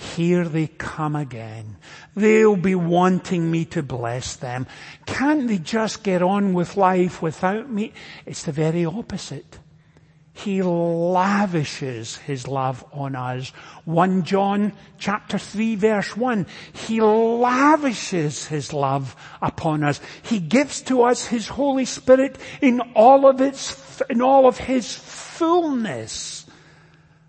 here 0.00 0.48
they 0.48 0.66
come 0.66 1.14
again. 1.14 1.76
They'll 2.16 2.56
be 2.56 2.74
wanting 2.74 3.50
me 3.50 3.66
to 3.66 3.82
bless 3.82 4.36
them. 4.36 4.66
Can't 5.04 5.46
they 5.46 5.58
just 5.58 6.02
get 6.02 6.22
on 6.22 6.54
with 6.54 6.78
life 6.78 7.20
without 7.20 7.70
me? 7.70 7.92
It's 8.24 8.44
the 8.44 8.52
very 8.52 8.86
opposite. 8.86 9.58
He 10.44 10.62
lavishes 10.62 12.16
His 12.16 12.48
love 12.48 12.82
on 12.92 13.14
us. 13.14 13.50
1 13.84 14.24
John 14.24 14.72
chapter 14.98 15.36
3 15.36 15.74
verse 15.74 16.16
1. 16.16 16.46
He 16.72 17.00
lavishes 17.02 18.46
His 18.46 18.72
love 18.72 19.14
upon 19.42 19.84
us. 19.84 20.00
He 20.22 20.38
gives 20.38 20.80
to 20.82 21.02
us 21.02 21.26
His 21.26 21.46
Holy 21.48 21.84
Spirit 21.84 22.38
in 22.62 22.80
all 22.94 23.28
of 23.28 23.42
its, 23.42 24.00
in 24.08 24.22
all 24.22 24.46
of 24.46 24.56
His 24.56 24.94
fullness. 24.94 26.46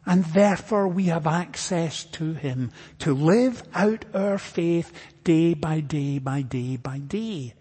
And 0.06 0.24
therefore 0.26 0.88
we 0.88 1.06
have 1.06 1.28
access 1.28 2.06
to 2.06 2.34
Him 2.34 2.72
to 3.00 3.14
live 3.14 3.62
out 3.74 4.06
our 4.14 4.38
faith 4.38 4.94
day 5.26 5.54
by 5.54 5.82
day 5.82 6.20
by 6.20 6.44
day 6.44 6.78
by 6.78 7.00
day. 7.00 7.56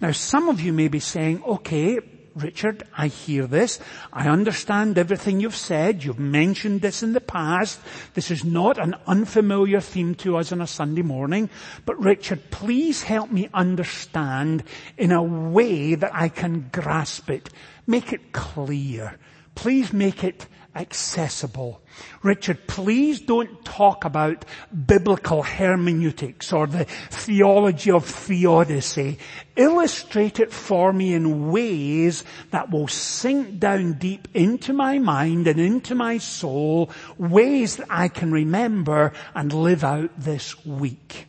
Now 0.00 0.12
some 0.12 0.48
of 0.48 0.60
you 0.60 0.72
may 0.72 0.86
be 0.86 1.00
saying, 1.00 1.42
okay, 1.44 1.98
Richard, 2.34 2.82
I 2.96 3.08
hear 3.08 3.46
this. 3.46 3.78
I 4.12 4.28
understand 4.28 4.96
everything 4.96 5.40
you've 5.40 5.56
said. 5.56 6.04
You've 6.04 6.18
mentioned 6.18 6.80
this 6.80 7.02
in 7.02 7.12
the 7.12 7.20
past. 7.20 7.80
This 8.14 8.30
is 8.30 8.44
not 8.44 8.78
an 8.78 8.94
unfamiliar 9.06 9.80
theme 9.80 10.14
to 10.16 10.36
us 10.36 10.52
on 10.52 10.60
a 10.60 10.66
Sunday 10.66 11.02
morning. 11.02 11.50
But 11.84 12.00
Richard, 12.00 12.50
please 12.50 13.02
help 13.02 13.30
me 13.30 13.48
understand 13.52 14.64
in 14.96 15.12
a 15.12 15.22
way 15.22 15.94
that 15.94 16.14
I 16.14 16.28
can 16.28 16.70
grasp 16.72 17.30
it. 17.30 17.50
Make 17.86 18.12
it 18.12 18.32
clear. 18.32 19.18
Please 19.54 19.92
make 19.92 20.24
it 20.24 20.46
accessible. 20.74 21.80
Richard, 22.22 22.66
please 22.66 23.20
don't 23.20 23.64
talk 23.64 24.04
about 24.04 24.44
biblical 24.86 25.42
hermeneutics 25.42 26.52
or 26.52 26.66
the 26.66 26.84
theology 27.10 27.90
of 27.90 28.06
theodicy. 28.06 29.18
Illustrate 29.56 30.40
it 30.40 30.52
for 30.52 30.92
me 30.92 31.14
in 31.14 31.50
ways 31.50 32.24
that 32.50 32.70
will 32.70 32.88
sink 32.88 33.58
down 33.58 33.94
deep 33.94 34.28
into 34.34 34.72
my 34.72 34.98
mind 34.98 35.46
and 35.46 35.60
into 35.60 35.94
my 35.94 36.18
soul, 36.18 36.90
ways 37.18 37.76
that 37.76 37.86
I 37.90 38.08
can 38.08 38.32
remember 38.32 39.12
and 39.34 39.52
live 39.52 39.84
out 39.84 40.10
this 40.18 40.64
week. 40.64 41.26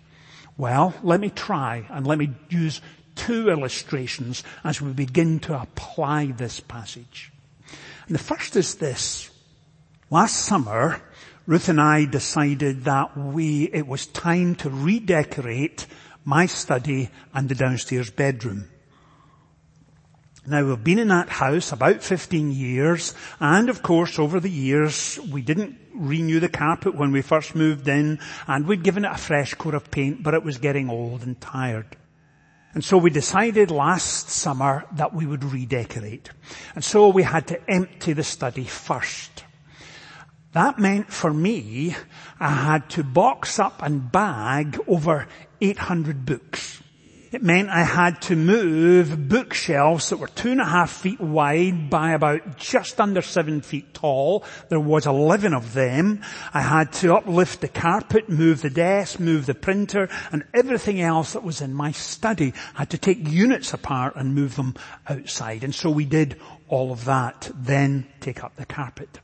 Well, 0.57 0.93
let 1.03 1.19
me 1.19 1.29
try 1.29 1.85
and 1.89 2.07
let 2.07 2.17
me 2.17 2.31
use 2.49 2.79
two 3.15 3.49
illustrations 3.49 4.43
as 4.63 4.81
we 4.81 4.91
begin 4.91 5.39
to 5.41 5.59
apply 5.59 6.27
this 6.27 6.59
passage. 6.59 7.31
And 8.07 8.15
the 8.15 8.23
first 8.23 8.55
is 8.55 8.75
this. 8.75 9.29
Last 10.13 10.45
summer, 10.45 11.01
Ruth 11.47 11.69
and 11.69 11.81
I 11.81 12.05
decided 12.05 12.83
that 12.83 13.17
we, 13.17 13.63
it 13.63 13.87
was 13.87 14.05
time 14.05 14.53
to 14.57 14.69
redecorate 14.69 15.87
my 16.23 16.45
study 16.45 17.09
and 17.33 17.49
the 17.49 17.55
downstairs 17.55 18.11
bedroom. 18.11 18.69
Now 20.45 20.67
we've 20.67 20.83
been 20.83 20.99
in 20.99 21.07
that 21.07 21.29
house 21.29 21.71
about 21.71 22.03
15 22.03 22.51
years 22.51 23.15
and 23.39 23.69
of 23.69 23.81
course 23.81 24.19
over 24.19 24.39
the 24.39 24.51
years 24.51 25.19
we 25.31 25.41
didn't 25.41 25.79
renew 25.95 26.39
the 26.39 26.47
carpet 26.47 26.93
when 26.93 27.11
we 27.11 27.23
first 27.23 27.55
moved 27.55 27.87
in 27.87 28.19
and 28.45 28.67
we'd 28.67 28.83
given 28.83 29.05
it 29.05 29.11
a 29.11 29.17
fresh 29.17 29.55
coat 29.55 29.73
of 29.73 29.89
paint 29.89 30.21
but 30.21 30.35
it 30.35 30.43
was 30.43 30.59
getting 30.59 30.91
old 30.91 31.23
and 31.23 31.41
tired. 31.41 31.97
And 32.75 32.83
so 32.83 32.99
we 32.99 33.09
decided 33.09 33.71
last 33.71 34.29
summer 34.29 34.85
that 34.91 35.15
we 35.15 35.25
would 35.25 35.43
redecorate. 35.43 36.29
And 36.75 36.83
so 36.83 37.07
we 37.07 37.23
had 37.23 37.47
to 37.47 37.67
empty 37.67 38.13
the 38.13 38.23
study 38.23 38.65
first. 38.65 39.43
That 40.53 40.77
meant 40.79 41.11
for 41.11 41.33
me, 41.33 41.95
I 42.39 42.49
had 42.49 42.89
to 42.91 43.03
box 43.03 43.59
up 43.59 43.81
and 43.81 44.11
bag 44.11 44.79
over 44.87 45.27
800 45.59 46.25
books. 46.25 46.72
It 47.33 47.41
meant 47.41 47.69
I 47.69 47.81
had 47.81 48.21
to 48.23 48.35
move 48.35 49.27
bookshelves 49.27 50.09
that 50.09 50.17
were 50.17 50.27
two 50.27 50.51
and 50.51 50.61
a 50.61 50.65
half 50.65 50.91
feet 50.91 51.19
wide 51.19 51.89
by 51.89 52.11
about 52.11 52.57
just 52.59 53.01
under 53.01 53.23
seven 53.23 53.61
feet 53.61 53.91
tall. 53.95 54.43
There 54.69 54.79
was 54.79 55.07
11 55.07 55.51
of 55.55 55.73
them. 55.73 56.21
I 56.53 56.61
had 56.61 56.93
to 56.93 57.15
uplift 57.15 57.61
the 57.61 57.69
carpet, 57.69 58.29
move 58.29 58.61
the 58.61 58.69
desk, 58.69 59.19
move 59.19 59.47
the 59.47 59.55
printer, 59.55 60.09
and 60.31 60.43
everything 60.53 61.01
else 61.01 61.33
that 61.33 61.43
was 61.43 61.59
in 61.59 61.73
my 61.73 61.91
study. 61.91 62.53
I 62.75 62.81
had 62.81 62.91
to 62.91 62.99
take 62.99 63.27
units 63.27 63.73
apart 63.73 64.15
and 64.15 64.35
move 64.35 64.55
them 64.55 64.75
outside. 65.09 65.63
And 65.63 65.73
so 65.73 65.89
we 65.89 66.05
did 66.05 66.39
all 66.67 66.91
of 66.91 67.05
that, 67.05 67.49
then 67.55 68.05
take 68.19 68.43
up 68.43 68.57
the 68.57 68.67
carpet. 68.67 69.19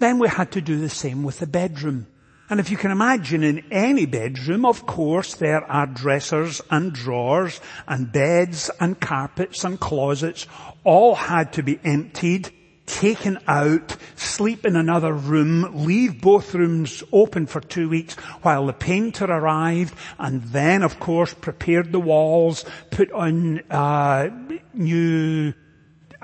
Then 0.00 0.18
we 0.18 0.28
had 0.28 0.52
to 0.52 0.60
do 0.60 0.78
the 0.78 0.90
same 0.90 1.22
with 1.22 1.38
the 1.38 1.46
bedroom. 1.46 2.08
And 2.54 2.60
if 2.60 2.70
you 2.70 2.76
can 2.76 2.92
imagine 2.92 3.42
in 3.42 3.64
any 3.72 4.06
bedroom, 4.06 4.64
of 4.64 4.86
course, 4.86 5.34
there 5.34 5.64
are 5.64 5.88
dressers 5.88 6.62
and 6.70 6.92
drawers 6.92 7.60
and 7.88 8.12
beds 8.12 8.70
and 8.78 9.00
carpets 9.00 9.64
and 9.64 9.80
closets 9.80 10.46
all 10.84 11.16
had 11.16 11.52
to 11.54 11.64
be 11.64 11.80
emptied, 11.82 12.52
taken 12.86 13.40
out, 13.48 13.96
sleep 14.14 14.64
in 14.64 14.76
another 14.76 15.12
room, 15.12 15.84
leave 15.84 16.20
both 16.20 16.54
rooms 16.54 17.02
open 17.10 17.46
for 17.46 17.60
two 17.60 17.88
weeks 17.88 18.14
while 18.42 18.66
the 18.66 18.72
painter 18.72 19.24
arrived 19.24 19.92
and 20.20 20.44
then 20.44 20.84
of 20.84 21.00
course 21.00 21.34
prepared 21.34 21.90
the 21.90 21.98
walls, 21.98 22.64
put 22.92 23.10
on 23.10 23.62
uh, 23.68 24.30
new 24.72 25.52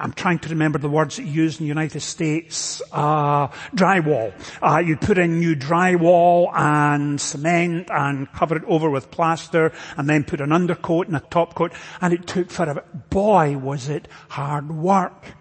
I'm 0.01 0.15
trying 0.15 0.39
to 0.41 0.49
remember 0.49 0.79
the 0.79 0.89
words 0.89 1.17
that 1.17 1.25
you 1.25 1.33
use 1.33 1.59
in 1.59 1.65
the 1.65 1.69
United 1.69 2.01
States, 2.01 2.81
uh, 2.91 3.49
drywall. 3.75 4.33
Uh, 4.63 4.79
you 4.79 4.97
put 4.97 5.19
in 5.19 5.39
new 5.39 5.55
drywall 5.55 6.51
and 6.55 7.21
cement 7.21 7.91
and 7.91 8.33
cover 8.33 8.57
it 8.57 8.65
over 8.67 8.89
with 8.89 9.11
plaster 9.11 9.73
and 9.99 10.09
then 10.09 10.25
put 10.25 10.41
an 10.41 10.53
undercoat 10.53 11.07
and 11.07 11.17
a 11.17 11.21
top 11.21 11.55
coat 11.55 11.73
and 12.01 12.15
it 12.15 12.27
took 12.27 12.51
forever. 12.51 12.83
Boy, 13.11 13.59
was 13.59 13.89
it 13.89 14.09
hard 14.31 14.71
work. 14.71 15.35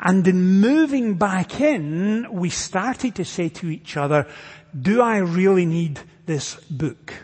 And 0.00 0.26
in 0.26 0.60
moving 0.60 1.14
back 1.14 1.60
in, 1.60 2.26
we 2.32 2.50
started 2.50 3.16
to 3.16 3.24
say 3.24 3.48
to 3.50 3.68
each 3.68 3.96
other, 3.96 4.26
do 4.80 5.02
I 5.02 5.18
really 5.18 5.66
need 5.66 6.00
this 6.24 6.54
book? 6.70 7.14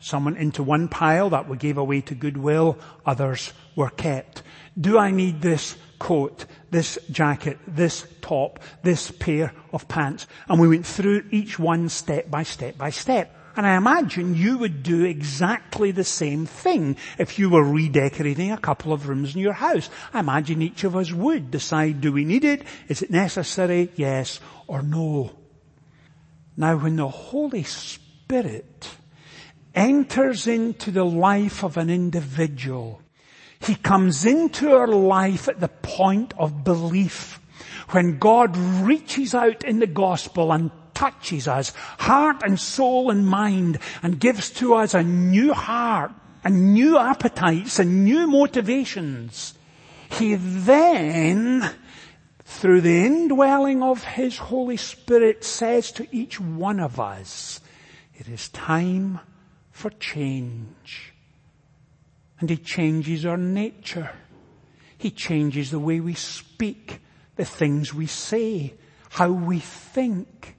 Some 0.00 0.24
went 0.24 0.38
into 0.38 0.62
one 0.62 0.88
pile 0.88 1.28
that 1.30 1.48
we 1.48 1.56
gave 1.56 1.76
away 1.76 2.00
to 2.02 2.14
Goodwill, 2.14 2.78
others 3.04 3.52
were 3.78 3.90
kept. 3.90 4.42
Do 4.78 4.98
I 4.98 5.12
need 5.12 5.40
this 5.40 5.76
coat, 6.00 6.46
this 6.70 6.98
jacket, 7.10 7.58
this 7.66 8.06
top, 8.20 8.58
this 8.82 9.12
pair 9.12 9.54
of 9.72 9.86
pants? 9.86 10.26
And 10.48 10.60
we 10.60 10.68
went 10.68 10.84
through 10.84 11.26
each 11.30 11.58
one 11.58 11.88
step 11.88 12.28
by 12.28 12.42
step 12.42 12.76
by 12.76 12.90
step. 12.90 13.34
And 13.56 13.66
I 13.66 13.76
imagine 13.76 14.34
you 14.34 14.58
would 14.58 14.82
do 14.82 15.04
exactly 15.04 15.92
the 15.92 16.04
same 16.04 16.44
thing 16.46 16.96
if 17.18 17.38
you 17.38 17.50
were 17.50 17.64
redecorating 17.64 18.52
a 18.52 18.58
couple 18.58 18.92
of 18.92 19.08
rooms 19.08 19.34
in 19.34 19.40
your 19.40 19.54
house. 19.54 19.88
I 20.12 20.20
imagine 20.20 20.60
each 20.60 20.84
of 20.84 20.96
us 20.96 21.12
would 21.12 21.50
decide, 21.50 22.00
do 22.00 22.12
we 22.12 22.24
need 22.24 22.44
it? 22.44 22.62
Is 22.88 23.02
it 23.02 23.10
necessary? 23.10 23.90
Yes 23.94 24.40
or 24.66 24.82
no? 24.82 25.30
Now 26.56 26.76
when 26.76 26.96
the 26.96 27.08
Holy 27.08 27.62
Spirit 27.62 28.88
enters 29.74 30.46
into 30.48 30.90
the 30.90 31.04
life 31.04 31.62
of 31.64 31.76
an 31.76 31.90
individual, 31.90 33.02
he 33.60 33.74
comes 33.74 34.24
into 34.24 34.72
our 34.72 34.86
life 34.86 35.48
at 35.48 35.60
the 35.60 35.68
point 35.68 36.34
of 36.38 36.64
belief. 36.64 37.40
When 37.90 38.18
God 38.18 38.56
reaches 38.56 39.34
out 39.34 39.64
in 39.64 39.78
the 39.78 39.86
gospel 39.86 40.52
and 40.52 40.70
touches 40.94 41.48
us, 41.48 41.72
heart 41.98 42.42
and 42.42 42.58
soul 42.58 43.10
and 43.10 43.26
mind, 43.26 43.78
and 44.02 44.20
gives 44.20 44.50
to 44.50 44.74
us 44.74 44.94
a 44.94 45.02
new 45.02 45.52
heart, 45.54 46.12
and 46.44 46.72
new 46.72 46.98
appetites, 46.98 47.78
and 47.78 48.04
new 48.04 48.26
motivations, 48.26 49.54
He 50.10 50.34
then, 50.34 51.70
through 52.44 52.80
the 52.80 53.04
indwelling 53.04 53.82
of 53.82 54.04
His 54.04 54.38
Holy 54.38 54.76
Spirit, 54.76 55.44
says 55.44 55.92
to 55.92 56.06
each 56.14 56.40
one 56.40 56.80
of 56.80 57.00
us, 57.00 57.60
it 58.14 58.28
is 58.28 58.48
time 58.48 59.20
for 59.70 59.90
change. 59.90 61.12
And 62.40 62.50
He 62.50 62.56
changes 62.56 63.26
our 63.26 63.36
nature. 63.36 64.10
He 64.96 65.10
changes 65.10 65.70
the 65.70 65.78
way 65.78 66.00
we 66.00 66.14
speak, 66.14 67.00
the 67.36 67.44
things 67.44 67.94
we 67.94 68.06
say, 68.06 68.74
how 69.10 69.30
we 69.30 69.60
think, 69.60 70.56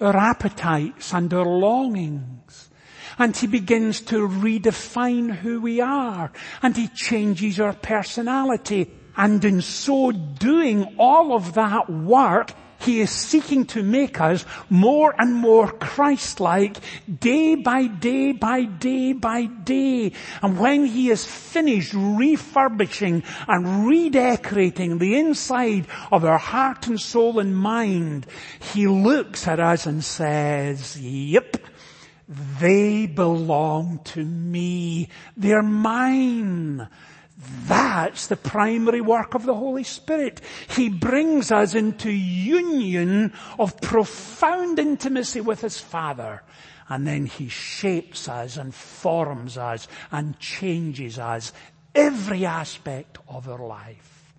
our 0.00 0.16
appetites 0.16 1.14
and 1.14 1.32
our 1.32 1.44
longings. 1.44 2.70
And 3.18 3.36
He 3.36 3.46
begins 3.46 4.00
to 4.02 4.28
redefine 4.28 5.30
who 5.30 5.60
we 5.60 5.80
are. 5.80 6.32
And 6.62 6.76
He 6.76 6.88
changes 6.88 7.60
our 7.60 7.74
personality. 7.74 8.90
And 9.16 9.44
in 9.44 9.60
so 9.60 10.12
doing 10.12 10.96
all 10.98 11.34
of 11.34 11.54
that 11.54 11.90
work, 11.90 12.52
he 12.82 13.00
is 13.00 13.10
seeking 13.10 13.64
to 13.66 13.82
make 13.82 14.20
us 14.20 14.44
more 14.68 15.14
and 15.16 15.34
more 15.34 15.70
Christ-like 15.70 16.78
day 17.20 17.54
by 17.54 17.86
day 17.86 18.32
by 18.32 18.64
day 18.64 19.12
by 19.12 19.44
day. 19.44 20.12
And 20.42 20.58
when 20.58 20.86
He 20.86 21.10
is 21.10 21.24
finished 21.24 21.92
refurbishing 21.94 23.22
and 23.46 23.86
redecorating 23.86 24.98
the 24.98 25.16
inside 25.16 25.86
of 26.10 26.24
our 26.24 26.38
heart 26.38 26.88
and 26.88 27.00
soul 27.00 27.38
and 27.38 27.56
mind, 27.56 28.26
He 28.72 28.88
looks 28.88 29.46
at 29.46 29.60
us 29.60 29.86
and 29.86 30.02
says, 30.02 30.98
yep, 31.00 31.56
they 32.58 33.06
belong 33.06 34.00
to 34.04 34.24
me. 34.24 35.08
They're 35.36 35.62
mine. 35.62 36.88
That's 37.38 38.26
the 38.26 38.36
primary 38.36 39.00
work 39.00 39.34
of 39.34 39.44
the 39.44 39.54
Holy 39.54 39.84
Spirit. 39.84 40.40
He 40.68 40.88
brings 40.88 41.50
us 41.50 41.74
into 41.74 42.10
union 42.10 43.32
of 43.58 43.80
profound 43.80 44.78
intimacy 44.78 45.40
with 45.40 45.60
His 45.60 45.78
Father. 45.78 46.42
And 46.88 47.06
then 47.06 47.26
He 47.26 47.48
shapes 47.48 48.28
us 48.28 48.56
and 48.56 48.74
forms 48.74 49.56
us 49.56 49.88
and 50.10 50.38
changes 50.38 51.18
us 51.18 51.52
every 51.94 52.44
aspect 52.44 53.18
of 53.28 53.48
our 53.48 53.66
life. 53.66 54.32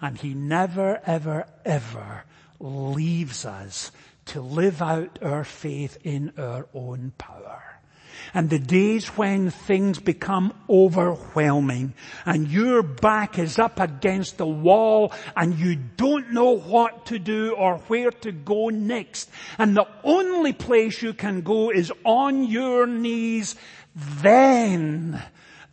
And 0.00 0.18
He 0.18 0.34
never, 0.34 1.00
ever, 1.06 1.46
ever 1.64 2.24
leaves 2.58 3.44
us 3.44 3.92
to 4.26 4.40
live 4.40 4.82
out 4.82 5.18
our 5.22 5.44
faith 5.44 5.98
in 6.02 6.32
our 6.36 6.66
own 6.74 7.12
power 7.16 7.73
and 8.34 8.50
the 8.50 8.58
days 8.58 9.06
when 9.16 9.50
things 9.50 10.00
become 10.00 10.52
overwhelming 10.68 11.94
and 12.26 12.48
your 12.48 12.82
back 12.82 13.38
is 13.38 13.58
up 13.58 13.80
against 13.80 14.36
the 14.36 14.46
wall 14.46 15.12
and 15.36 15.58
you 15.58 15.76
don't 15.76 16.32
know 16.32 16.56
what 16.56 17.06
to 17.06 17.18
do 17.18 17.54
or 17.54 17.78
where 17.86 18.10
to 18.10 18.32
go 18.32 18.68
next 18.68 19.30
and 19.58 19.76
the 19.76 19.86
only 20.02 20.52
place 20.52 21.00
you 21.00 21.14
can 21.14 21.40
go 21.40 21.70
is 21.70 21.92
on 22.04 22.44
your 22.44 22.86
knees, 22.86 23.54
then 23.94 25.22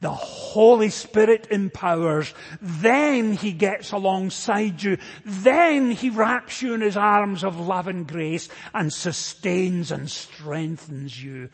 the 0.02 0.10
Holy 0.10 0.90
Spirit 0.90 1.48
empowers. 1.52 2.34
Then 2.60 3.34
He 3.34 3.52
gets 3.52 3.92
alongside 3.92 4.82
you. 4.82 4.98
Then 5.24 5.92
He 5.92 6.10
wraps 6.10 6.62
you 6.62 6.74
in 6.74 6.82
His 6.82 6.98
arms 6.98 7.44
of 7.44 7.60
love 7.60 7.88
and 7.88 8.08
grace 8.08 8.50
and 8.74 8.92
sustains 8.92 9.92
and 9.92 10.10
strengthens 10.10 11.24
you. 11.24 11.50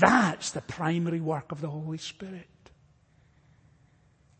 That's 0.00 0.52
the 0.52 0.62
primary 0.62 1.20
work 1.20 1.52
of 1.52 1.60
the 1.60 1.68
Holy 1.68 1.98
Spirit. 1.98 2.48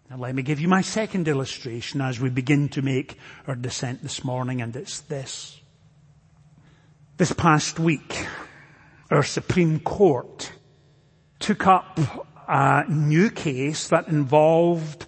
Now 0.09 0.17
let 0.17 0.35
me 0.35 0.43
give 0.43 0.61
you 0.61 0.69
my 0.69 0.81
second 0.81 1.29
illustration 1.29 2.01
as 2.01 2.19
we 2.19 2.31
begin 2.31 2.71
to 2.71 2.83
make 2.83 3.19
our 3.47 3.55
descent 3.55 4.03
this 4.03 4.25
morning 4.25 4.63
and 4.63 4.75
it's 4.75 5.01
this. 5.01 5.61
This 7.19 7.33
past 7.33 7.79
week, 7.79 8.27
our 9.11 9.23
Supreme 9.23 9.81
Court 9.81 10.53
took 11.39 11.67
up 11.67 11.99
a 12.49 12.85
new 12.89 13.31
case 13.31 13.89
that 13.89 14.09
involved 14.09 15.05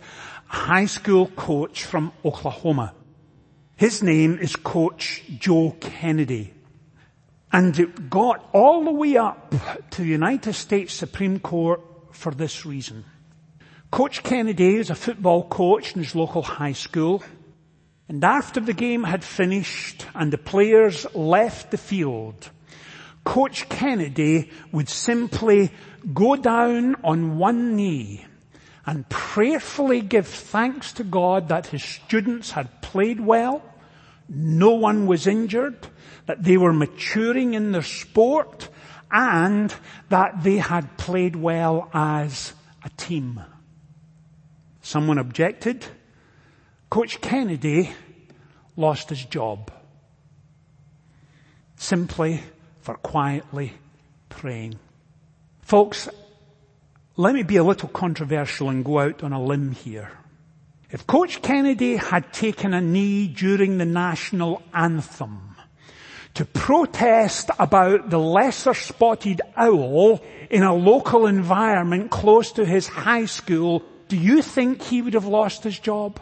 a 0.51 0.55
high 0.55 0.87
school 0.87 1.29
coach 1.29 1.85
from 1.85 2.13
Oklahoma. 2.25 2.93
His 3.77 4.03
name 4.03 4.39
is 4.39 4.57
Coach 4.57 5.23
Joe 5.39 5.77
Kennedy. 5.81 6.53
And 7.53 7.79
it 7.79 8.11
got 8.11 8.49
all 8.53 8.85
the 8.85 8.93
way 8.93 9.17
up 9.17 9.55
to 9.91 10.03
the 10.03 10.09
United 10.09 10.55
States 10.55 10.93
Supreme 10.93 11.39
Court 11.41 11.81
for 12.13 12.33
this 12.33 12.67
reason. 12.67 13.05
Coach 13.91 14.23
Kennedy 14.23 14.77
is 14.77 14.91
a 14.91 14.95
football 14.95 15.49
coach 15.49 15.95
in 15.95 16.03
his 16.03 16.15
local 16.15 16.43
high 16.43 16.73
school. 16.73 17.23
And 18.09 18.23
after 18.23 18.61
the 18.61 18.75
game 18.75 19.05
had 19.05 19.25
finished 19.25 20.07
and 20.15 20.33
the 20.33 20.39
players 20.39 21.07
left 21.15 21.71
the 21.71 21.79
field, 21.79 22.51
Coach 23.25 23.69
Kennedy 23.69 24.51
would 24.73 24.89
simply 24.89 25.71
go 26.15 26.37
down 26.37 26.97
on 27.05 27.39
one 27.39 27.77
knee 27.77 28.25
and 28.87 29.09
prayerfully 29.11 30.01
give 30.01 30.27
thanks 30.27 30.95
to 30.95 31.05
God 31.05 31.49
that 31.49 31.67
his 31.67 31.85
students 31.85 32.53
had 32.53 32.81
played 32.81 33.21
well, 33.21 33.63
no 34.31 34.71
one 34.71 35.07
was 35.07 35.27
injured, 35.27 35.87
that 36.29 36.43
they 36.43 36.59
were 36.59 36.75
maturing 36.75 37.55
in 37.55 37.73
their 37.73 37.83
sport, 37.83 38.69
and 39.11 39.75
that 40.11 40.43
they 40.43 40.59
had 40.59 40.99
played 40.99 41.35
well 41.35 41.89
as 41.95 42.53
a 42.85 42.91
team. 42.91 43.43
Someone 44.83 45.17
objected. 45.17 45.87
Coach 46.91 47.23
Kennedy 47.23 47.91
lost 48.77 49.09
his 49.09 49.25
job. 49.25 49.73
Simply 51.77 52.43
for 52.83 52.97
quietly 52.97 53.73
praying. 54.29 54.79
Folks, 55.63 56.11
let 57.17 57.35
me 57.35 57.43
be 57.43 57.57
a 57.57 57.65
little 57.65 57.89
controversial 57.89 58.69
and 58.69 58.85
go 58.85 58.99
out 58.99 59.25
on 59.25 59.33
a 59.33 59.43
limb 59.43 59.73
here. 59.73 60.13
If 60.91 61.07
Coach 61.07 61.41
Kennedy 61.41 61.97
had 61.97 62.35
taken 62.35 62.75
a 62.75 62.83
knee 62.83 63.29
during 63.29 63.79
the 63.79 63.87
national 63.87 64.61
anthem 64.75 65.49
to 66.39 66.45
protest 66.45 67.51
about 67.59 68.11
the 68.11 68.19
lesser 68.19 68.73
spotted 68.73 69.41
owl 69.57 70.23
in 70.49 70.63
a 70.63 70.73
local 70.73 71.27
environment 71.27 72.13
close 72.13 72.53
to 72.53 72.65
his 72.65 72.87
high 72.87 73.25
school, 73.25 73.83
do 74.07 74.17
you 74.17 74.41
think 74.41 74.81
he 74.81 75.03
would 75.03 75.15
have 75.15 75.27
lost 75.27 75.65
his 75.65 75.77
job? 75.81 76.21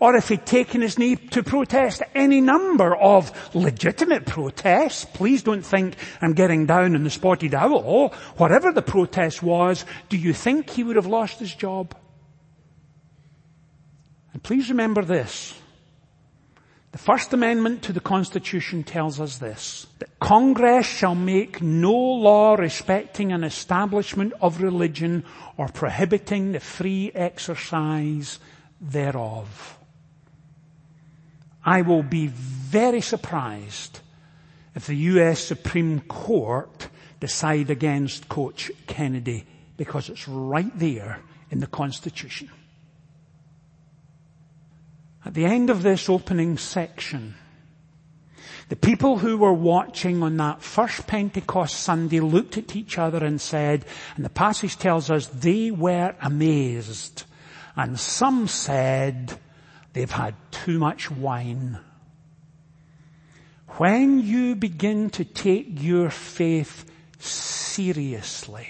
Or 0.00 0.14
if 0.16 0.28
he'd 0.28 0.44
taken 0.44 0.82
his 0.82 0.98
knee 0.98 1.16
to 1.16 1.42
protest 1.42 2.02
any 2.14 2.42
number 2.42 2.94
of 2.94 3.32
legitimate 3.54 4.26
protests, 4.26 5.06
please 5.06 5.42
don't 5.42 5.64
think 5.64 5.94
I'm 6.20 6.34
getting 6.34 6.66
down 6.66 6.94
on 6.94 7.02
the 7.02 7.08
spotted 7.08 7.54
owl, 7.54 8.10
whatever 8.36 8.70
the 8.70 8.82
protest 8.82 9.42
was, 9.42 9.86
do 10.10 10.18
you 10.18 10.34
think 10.34 10.68
he 10.68 10.84
would 10.84 10.96
have 10.96 11.06
lost 11.06 11.38
his 11.38 11.54
job? 11.54 11.96
And 14.34 14.42
please 14.42 14.68
remember 14.68 15.00
this. 15.00 15.54
The 16.96 17.02
First 17.02 17.34
Amendment 17.34 17.82
to 17.82 17.92
the 17.92 18.00
Constitution 18.00 18.82
tells 18.82 19.20
us 19.20 19.36
this, 19.36 19.86
that 19.98 20.18
Congress 20.18 20.86
shall 20.86 21.14
make 21.14 21.60
no 21.60 21.92
law 21.92 22.54
respecting 22.54 23.32
an 23.32 23.44
establishment 23.44 24.32
of 24.40 24.62
religion 24.62 25.22
or 25.58 25.68
prohibiting 25.68 26.52
the 26.52 26.60
free 26.60 27.12
exercise 27.14 28.38
thereof. 28.80 29.78
I 31.62 31.82
will 31.82 32.02
be 32.02 32.28
very 32.28 33.02
surprised 33.02 34.00
if 34.74 34.86
the 34.86 34.96
US 34.96 35.40
Supreme 35.40 36.00
Court 36.00 36.88
decide 37.20 37.68
against 37.68 38.30
Coach 38.30 38.70
Kennedy 38.86 39.44
because 39.76 40.08
it's 40.08 40.26
right 40.26 40.72
there 40.78 41.20
in 41.50 41.60
the 41.60 41.66
Constitution. 41.66 42.48
At 45.26 45.34
the 45.34 45.44
end 45.44 45.70
of 45.70 45.82
this 45.82 46.08
opening 46.08 46.56
section, 46.56 47.34
the 48.68 48.76
people 48.76 49.18
who 49.18 49.36
were 49.36 49.52
watching 49.52 50.22
on 50.22 50.36
that 50.36 50.62
first 50.62 51.08
Pentecost 51.08 51.80
Sunday 51.80 52.20
looked 52.20 52.56
at 52.56 52.76
each 52.76 52.96
other 52.96 53.24
and 53.24 53.40
said, 53.40 53.84
and 54.14 54.24
the 54.24 54.30
passage 54.30 54.78
tells 54.78 55.10
us 55.10 55.26
they 55.26 55.72
were 55.72 56.14
amazed. 56.22 57.24
And 57.74 57.98
some 57.98 58.46
said, 58.46 59.36
they've 59.94 60.08
had 60.08 60.36
too 60.52 60.78
much 60.78 61.10
wine. 61.10 61.80
When 63.78 64.20
you 64.20 64.54
begin 64.54 65.10
to 65.10 65.24
take 65.24 65.82
your 65.82 66.08
faith 66.10 66.88
seriously, 67.18 68.68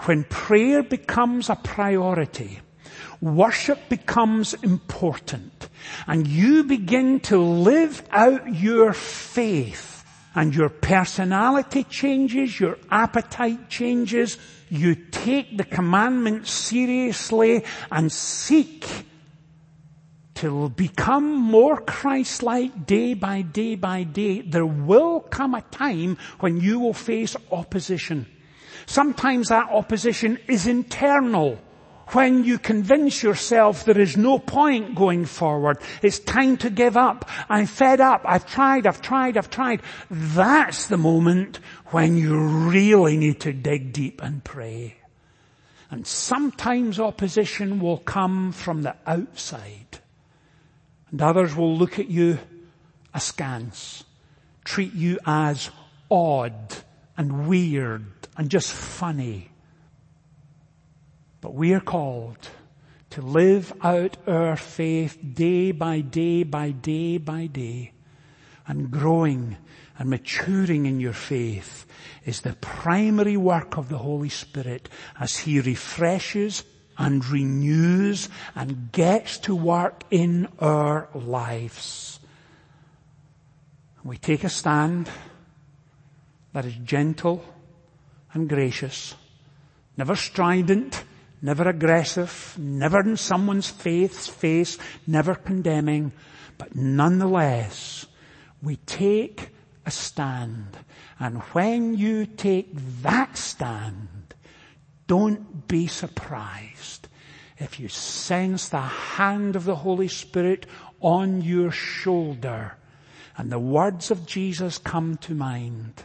when 0.00 0.24
prayer 0.24 0.82
becomes 0.82 1.48
a 1.48 1.54
priority, 1.54 2.58
worship 3.24 3.88
becomes 3.88 4.52
important. 4.54 5.68
And 6.06 6.26
you 6.26 6.64
begin 6.64 7.20
to 7.20 7.38
live 7.38 8.02
out 8.10 8.54
your 8.54 8.92
faith. 8.92 10.04
And 10.36 10.54
your 10.54 10.68
personality 10.68 11.84
changes, 11.84 12.58
your 12.58 12.76
appetite 12.90 13.70
changes, 13.70 14.36
you 14.68 14.96
take 14.96 15.56
the 15.56 15.64
commandments 15.64 16.50
seriously 16.50 17.64
and 17.90 18.10
seek 18.10 18.84
to 20.34 20.68
become 20.70 21.36
more 21.36 21.80
Christ-like 21.80 22.84
day 22.84 23.14
by 23.14 23.42
day 23.42 23.76
by 23.76 24.02
day, 24.02 24.40
there 24.42 24.66
will 24.66 25.20
come 25.20 25.54
a 25.54 25.62
time 25.62 26.18
when 26.40 26.60
you 26.60 26.80
will 26.80 26.92
face 26.92 27.36
opposition. 27.52 28.26
Sometimes 28.86 29.48
that 29.48 29.70
opposition 29.70 30.38
is 30.48 30.66
internal 30.66 31.58
when 32.08 32.44
you 32.44 32.58
convince 32.58 33.22
yourself 33.22 33.84
there 33.84 33.98
is 33.98 34.16
no 34.16 34.38
point 34.38 34.94
going 34.94 35.24
forward, 35.24 35.78
it's 36.02 36.18
time 36.18 36.56
to 36.58 36.70
give 36.70 36.96
up. 36.96 37.28
I'm 37.48 37.66
fed 37.66 38.00
up. 38.00 38.22
I've 38.24 38.46
tried, 38.46 38.86
I've 38.86 39.00
tried, 39.00 39.36
I've 39.36 39.50
tried. 39.50 39.82
That's 40.10 40.86
the 40.86 40.96
moment 40.96 41.60
when 41.86 42.16
you 42.16 42.38
really 42.38 43.16
need 43.16 43.40
to 43.40 43.52
dig 43.52 43.92
deep 43.92 44.22
and 44.22 44.44
pray. 44.44 44.96
And 45.90 46.06
sometimes 46.06 46.98
opposition 46.98 47.80
will 47.80 47.98
come 47.98 48.52
from 48.52 48.82
the 48.82 48.96
outside. 49.06 49.98
And 51.10 51.22
others 51.22 51.54
will 51.54 51.76
look 51.76 51.98
at 51.98 52.08
you 52.08 52.38
askance, 53.14 54.04
treat 54.64 54.92
you 54.92 55.18
as 55.24 55.70
odd 56.10 56.74
and 57.16 57.48
weird 57.48 58.04
and 58.36 58.50
just 58.50 58.72
funny. 58.72 59.50
But 61.44 61.52
we 61.52 61.74
are 61.74 61.80
called 61.80 62.48
to 63.10 63.20
live 63.20 63.74
out 63.82 64.16
our 64.26 64.56
faith 64.56 65.18
day 65.34 65.72
by 65.72 66.00
day 66.00 66.42
by 66.42 66.70
day 66.70 67.18
by 67.18 67.48
day. 67.48 67.92
And 68.66 68.90
growing 68.90 69.58
and 69.98 70.08
maturing 70.08 70.86
in 70.86 71.00
your 71.00 71.12
faith 71.12 71.84
is 72.24 72.40
the 72.40 72.54
primary 72.54 73.36
work 73.36 73.76
of 73.76 73.90
the 73.90 73.98
Holy 73.98 74.30
Spirit 74.30 74.88
as 75.20 75.36
He 75.36 75.60
refreshes 75.60 76.64
and 76.96 77.22
renews 77.26 78.30
and 78.54 78.90
gets 78.90 79.36
to 79.40 79.54
work 79.54 80.04
in 80.10 80.48
our 80.60 81.10
lives. 81.12 82.20
We 84.02 84.16
take 84.16 84.44
a 84.44 84.48
stand 84.48 85.10
that 86.54 86.64
is 86.64 86.74
gentle 86.76 87.44
and 88.32 88.48
gracious, 88.48 89.14
never 89.98 90.16
strident, 90.16 91.04
never 91.44 91.68
aggressive, 91.68 92.56
never 92.58 93.00
in 93.00 93.18
someone's 93.18 93.68
faith's 93.68 94.26
face, 94.26 94.78
never 95.06 95.34
condemning, 95.34 96.10
but 96.56 96.74
nonetheless, 96.74 98.06
we 98.62 98.76
take 98.76 99.50
a 99.84 99.90
stand. 99.90 100.78
And 101.20 101.42
when 101.52 101.98
you 101.98 102.24
take 102.24 102.70
that 103.02 103.36
stand, 103.36 104.34
don't 105.06 105.68
be 105.68 105.86
surprised 105.86 107.08
if 107.58 107.78
you 107.78 107.90
sense 107.90 108.70
the 108.70 108.80
hand 108.80 109.54
of 109.54 109.66
the 109.66 109.76
Holy 109.76 110.08
Spirit 110.08 110.64
on 111.00 111.42
your 111.42 111.70
shoulder 111.70 112.74
and 113.36 113.52
the 113.52 113.58
words 113.58 114.10
of 114.10 114.24
Jesus 114.24 114.78
come 114.78 115.18
to 115.18 115.34
mind. 115.34 116.04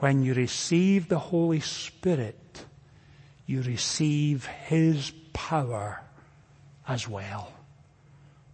When 0.00 0.22
you 0.22 0.34
receive 0.34 1.08
the 1.08 1.18
Holy 1.18 1.60
Spirit, 1.60 2.36
you 3.48 3.62
receive 3.62 4.44
His 4.44 5.10
power 5.32 6.02
as 6.86 7.08
well. 7.08 7.50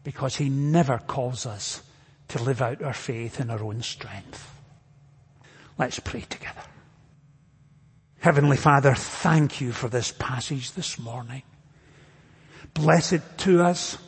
Because 0.05 0.37
He 0.37 0.49
never 0.49 0.99
calls 0.99 1.47
us 1.47 1.83
to 2.29 2.43
live 2.43 2.63
out 2.63 2.81
our 2.81 2.95
faith 2.95 3.41
in 3.41 3.51
our 3.51 3.63
own 3.63 3.83
strength. 3.83 4.49
Let's 5.77 5.99
pray 5.99 6.21
together. 6.21 6.63
Heavenly 8.21 8.57
Father, 8.57 8.95
thank 8.95 9.61
you 9.61 9.73
for 9.73 9.89
this 9.89 10.13
passage 10.13 10.73
this 10.73 10.97
morning. 10.97 11.43
Bless 12.73 13.13
it 13.13 13.23
to 13.39 13.63
us. 13.65 13.99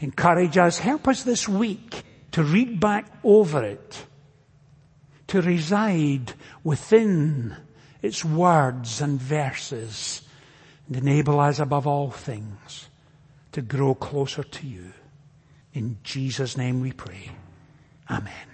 Encourage 0.00 0.56
us. 0.56 0.78
Help 0.78 1.06
us 1.06 1.22
this 1.22 1.46
week 1.46 2.02
to 2.32 2.42
read 2.42 2.80
back 2.80 3.06
over 3.22 3.62
it. 3.62 4.06
To 5.28 5.42
reside 5.42 6.32
within 6.64 7.54
its 8.00 8.24
words 8.24 9.02
and 9.02 9.20
verses 9.20 10.22
and 10.90 10.98
enable 10.98 11.38
us 11.38 11.60
above 11.60 11.86
all 11.86 12.10
things 12.10 12.88
to 13.52 13.62
grow 13.62 13.94
closer 13.94 14.42
to 14.42 14.66
you. 14.66 14.92
In 15.72 15.98
Jesus' 16.02 16.56
name 16.56 16.80
we 16.80 16.90
pray. 16.90 17.30
Amen. 18.10 18.49